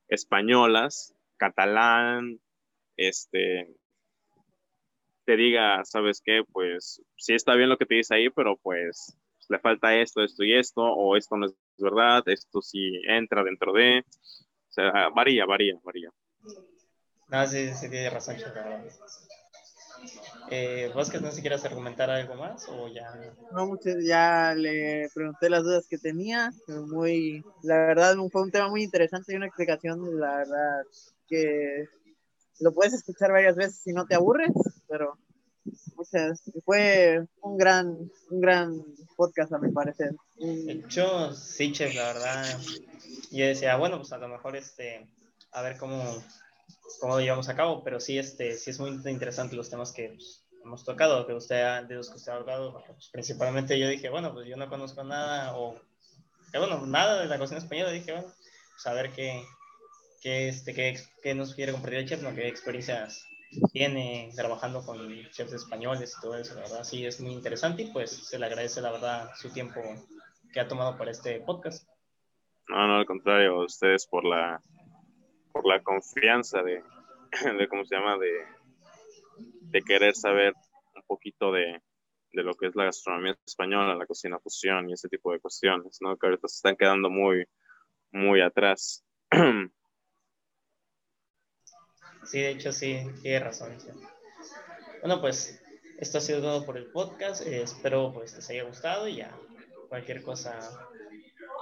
españolas, 0.09 1.15
catalán, 1.37 2.41
este, 2.97 3.69
te 5.25 5.37
diga, 5.37 5.85
¿sabes 5.85 6.23
qué? 6.25 6.43
Pues 6.51 7.03
sí 7.17 7.35
está 7.35 7.55
bien 7.55 7.69
lo 7.69 7.77
que 7.79 7.87
te 7.87 7.97
dice 7.97 8.15
ahí, 8.15 8.31
pero 8.31 8.57
pues 8.57 9.17
le 9.49 9.59
falta 9.59 9.97
esto, 9.97 10.23
esto 10.23 10.45
y 10.45 10.55
esto, 10.55 10.83
o 10.83 11.17
esto 11.17 11.37
no 11.37 11.47
es 11.47 11.55
verdad, 11.79 12.23
esto 12.27 12.61
sí 12.63 13.01
entra 13.07 13.45
dentro 13.45 13.73
de, 13.73 14.01
o 14.01 14.73
sea, 14.73 15.11
varía, 15.15 15.47
varía, 15.47 15.75
varía. 15.85 16.11
No, 17.29 17.47
sí, 17.47 17.73
sí, 17.75 17.89
tiene 17.89 18.11
razón, 18.11 18.37
eh, 20.49 20.91
¿Vos 20.95 21.11
que 21.11 21.19
no 21.19 21.33
si 21.33 21.41
quieres 21.41 21.65
argumentar 21.65 22.09
algo 22.09 22.37
más 22.37 22.69
o 22.69 22.89
ya? 22.89 23.13
No, 23.51 23.67
muchas, 23.67 23.97
ya 24.05 24.55
le 24.55 25.09
pregunté 25.13 25.51
las 25.51 25.65
dudas 25.65 25.89
que 25.89 25.99
tenía, 25.99 26.53
muy, 26.69 27.45
la 27.63 27.79
verdad 27.79 28.17
fue 28.31 28.43
un 28.43 28.51
tema 28.53 28.69
muy 28.69 28.85
interesante 28.85 29.33
y 29.33 29.37
una 29.37 29.47
explicación, 29.47 30.21
la 30.21 30.37
verdad, 30.37 30.83
que 31.27 31.89
lo 32.61 32.73
puedes 32.73 32.95
escuchar 32.95 33.33
varias 33.33 33.57
veces 33.57 33.81
si 33.83 33.93
no 33.93 34.07
te 34.07 34.15
aburres, 34.15 34.53
pero 34.89 35.19
muchas, 35.97 36.43
fue 36.65 37.27
un 37.43 37.57
gran, 37.57 37.89
un 38.31 38.41
gran 38.41 38.85
podcast 39.17 39.53
a 39.53 39.59
mi 39.59 39.73
parecer. 39.73 40.15
Hecho, 40.39 41.33
sí, 41.33 41.73
chef, 41.73 41.95
la 41.95 42.13
verdad. 42.13 42.59
Yo 43.33 43.47
decía, 43.47 43.77
bueno, 43.77 43.99
pues 43.99 44.13
a 44.13 44.19
lo 44.19 44.29
mejor 44.29 44.57
este, 44.57 45.09
a 45.57 45.63
ver 45.63 45.79
cómo, 45.79 46.23
cómo 47.01 47.15
lo 47.15 47.21
llevamos 47.21 47.49
a 47.49 47.57
cabo, 47.57 47.83
pero 47.83 47.99
sí, 47.99 48.19
este, 48.19 48.55
sí 48.55 48.71
es 48.71 48.79
muy 48.79 48.91
interesante 48.91 49.57
los 49.57 49.71
temas 49.71 49.91
que 49.91 50.11
pues, 50.11 50.47
hemos 50.63 50.85
tocado, 50.85 51.27
que 51.27 51.33
usted, 51.33 51.83
de 51.85 51.95
los 51.95 52.11
que 52.11 52.17
usted 52.17 52.33
ha 52.33 52.37
hablado. 52.37 52.85
Pues, 52.87 53.09
principalmente 53.09 53.79
yo 53.79 53.89
dije, 53.89 54.11
bueno, 54.11 54.35
pues 54.35 54.47
yo 54.47 54.57
no 54.57 54.69
conozco 54.69 55.03
nada, 55.03 55.57
o, 55.57 55.81
bueno, 56.53 56.87
nada 56.87 57.23
de 57.23 57.27
la 57.27 57.39
cocina 57.39 57.59
española, 57.59 57.91
dije, 57.91 58.13
bueno, 58.13 58.29
pues 58.29 58.87
a 58.87 58.93
ver 58.93 59.13
qué, 59.13 59.43
qué, 60.21 60.49
este, 60.49 60.75
qué, 60.75 61.01
qué 61.23 61.35
nos 61.35 61.55
quiere 61.55 61.73
compartir 61.73 62.01
el 62.01 62.09
chef, 62.09 62.23
¿no? 62.23 62.35
qué 62.35 62.49
experiencias 62.49 63.25
tiene 63.73 64.31
trabajando 64.37 64.85
con 64.85 64.99
chefs 65.31 65.55
españoles 65.55 66.15
y 66.19 66.21
todo 66.21 66.37
eso, 66.37 66.55
la 66.55 66.63
verdad 66.63 66.85
sí 66.85 67.07
es 67.07 67.19
muy 67.19 67.33
interesante 67.33 67.83
y 67.83 67.93
pues 67.93 68.11
se 68.11 68.39
le 68.39 68.45
agradece 68.45 68.83
la 68.83 68.91
verdad 68.91 69.31
su 69.37 69.51
tiempo 69.51 69.81
que 70.53 70.61
ha 70.61 70.69
tomado 70.69 70.99
para 70.99 71.13
este 71.13 71.41
podcast. 71.41 71.89
No, 72.69 72.87
no, 72.89 72.97
al 72.99 73.07
contrario, 73.07 73.65
ustedes 73.65 74.07
por 74.07 74.25
la 74.25 74.61
por 75.57 75.67
la 75.67 75.83
confianza 75.83 76.63
de, 76.63 76.83
cómo 77.71 77.85
se 77.87 77.97
llama, 77.97 78.19
de, 78.19 79.83
querer 79.83 80.15
saber 80.15 80.55
un 80.95 81.03
poquito 81.07 81.53
de, 81.53 81.81
de 82.33 82.43
lo 82.43 82.55
que 82.55 82.67
es 82.67 82.77
la 82.77 82.85
gastronomía 82.85 83.37
española, 83.47 83.95
la 83.95 84.07
cocina 84.07 84.39
fusión 84.39 84.89
y 84.89 84.95
ese 84.95 85.09
tipo 85.09 85.33
de 85.33 85.41
cuestiones, 85.41 85.99
¿no? 86.01 86.17
Que 86.17 86.27
ahorita 86.27 86.49
se 86.49 86.57
están 86.57 86.77
quedando 86.77 87.11
muy, 87.11 87.47
muy 88.13 88.41
atrás. 88.41 89.05
Sí, 92.25 92.41
de 92.41 92.51
hecho 92.51 92.73
sí, 92.73 93.07
tiene 93.23 93.39
razón. 93.39 93.79
Bueno, 95.01 95.21
pues 95.21 95.63
esto 95.99 96.19
ha 96.19 96.21
sido 96.21 96.41
todo 96.41 96.67
por 96.67 96.77
el 96.77 96.91
podcast. 96.91 97.47
Eh, 97.47 97.63
espero 97.63 98.13
pues 98.13 98.35
les 98.35 98.51
haya 98.51 98.65
gustado 98.65 99.07
y 99.07 99.19
ya 99.19 99.39
cualquier 99.89 100.25
cosa 100.25 100.59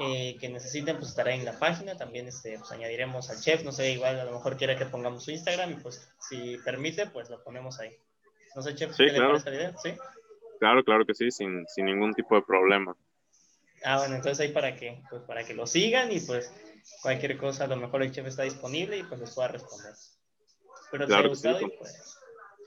eh, 0.01 0.37
que 0.41 0.49
necesiten 0.49 0.97
pues 0.97 1.11
estará 1.11 1.35
en 1.35 1.45
la 1.45 1.59
página. 1.59 1.97
También 1.97 2.27
este, 2.29 2.59
pues, 2.59 2.71
añadiremos 2.73 3.31
al 3.31 3.41
chef. 3.41 3.65
No 3.65 3.73
sé, 3.73 3.93
igual 3.93 4.19
a 4.19 4.25
lo 4.25 4.33
mejor 4.33 4.57
quiera 4.57 4.77
que 4.77 4.87
pongamos 4.87 5.25
su 5.25 5.31
Instagram 5.31 5.73
y 5.73 5.75
pues 5.77 6.13
si 6.19 6.59
permite 6.65 7.07
pues 7.07 7.31
lo 7.31 7.43
ponemos 7.43 7.81
ahí. 7.81 7.97
No 8.55 8.63
sé, 8.63 8.75
chef, 8.75 8.95
sí, 8.95 9.05
¿qué 9.05 9.11
claro. 9.11 9.35
le 9.35 9.41
parece 9.41 9.51
la 9.51 9.57
idea? 9.57 9.77
¿Sí? 9.79 9.95
Claro, 10.59 10.85
claro 10.85 11.05
que 11.05 11.15
sí, 11.15 11.31
sin, 11.31 11.67
sin 11.67 11.87
ningún 11.87 12.15
tipo 12.15 12.35
de 12.37 12.43
problema. 12.43 12.97
Ah, 13.85 13.99
bueno, 13.99 14.15
entonces 14.15 14.41
ahí 14.41 14.53
para 14.53 14.77
que, 14.77 15.03
pues 15.11 15.23
para 15.23 15.45
que 15.45 15.53
lo 15.53 15.67
sigan 15.67 16.11
y 16.11 16.21
pues 16.21 16.53
cualquier 17.03 17.37
cosa, 17.37 17.65
a 17.65 17.67
lo 17.67 17.77
mejor 17.77 18.03
el 18.03 18.13
chef 18.13 18.27
está 18.27 18.43
disponible 18.43 18.97
y 18.97 19.03
pues 19.03 19.21
les 19.21 19.35
pueda 19.35 19.49
responder. 19.49 19.93
Espero 20.85 21.07
te 21.07 21.15
haya 21.15 21.29
gustado 21.29 21.61
y 21.61 21.71
pues 21.71 22.19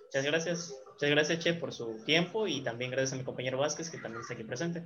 muchas 0.05 0.25
gracias. 0.25 0.75
Muchas 0.91 1.09
gracias, 1.11 1.39
Che, 1.39 1.53
por 1.53 1.73
su 1.73 2.03
tiempo 2.05 2.47
y 2.47 2.61
también 2.61 2.91
gracias 2.91 3.13
a 3.13 3.17
mi 3.17 3.23
compañero 3.23 3.57
Vázquez 3.57 3.89
que 3.89 3.97
también 3.97 4.21
está 4.21 4.33
aquí 4.33 4.43
presente. 4.43 4.83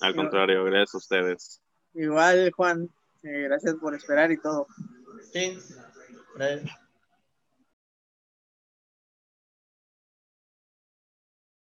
Al 0.00 0.14
contrario, 0.14 0.64
gracias 0.64 0.94
a 0.94 0.98
ustedes. 0.98 1.62
Igual, 1.94 2.50
Juan, 2.52 2.88
eh, 3.22 3.42
gracias 3.48 3.76
por 3.76 3.94
esperar 3.94 4.30
y 4.32 4.38
todo. 4.38 4.66
Sí, 5.32 5.58
gracias. 6.34 6.83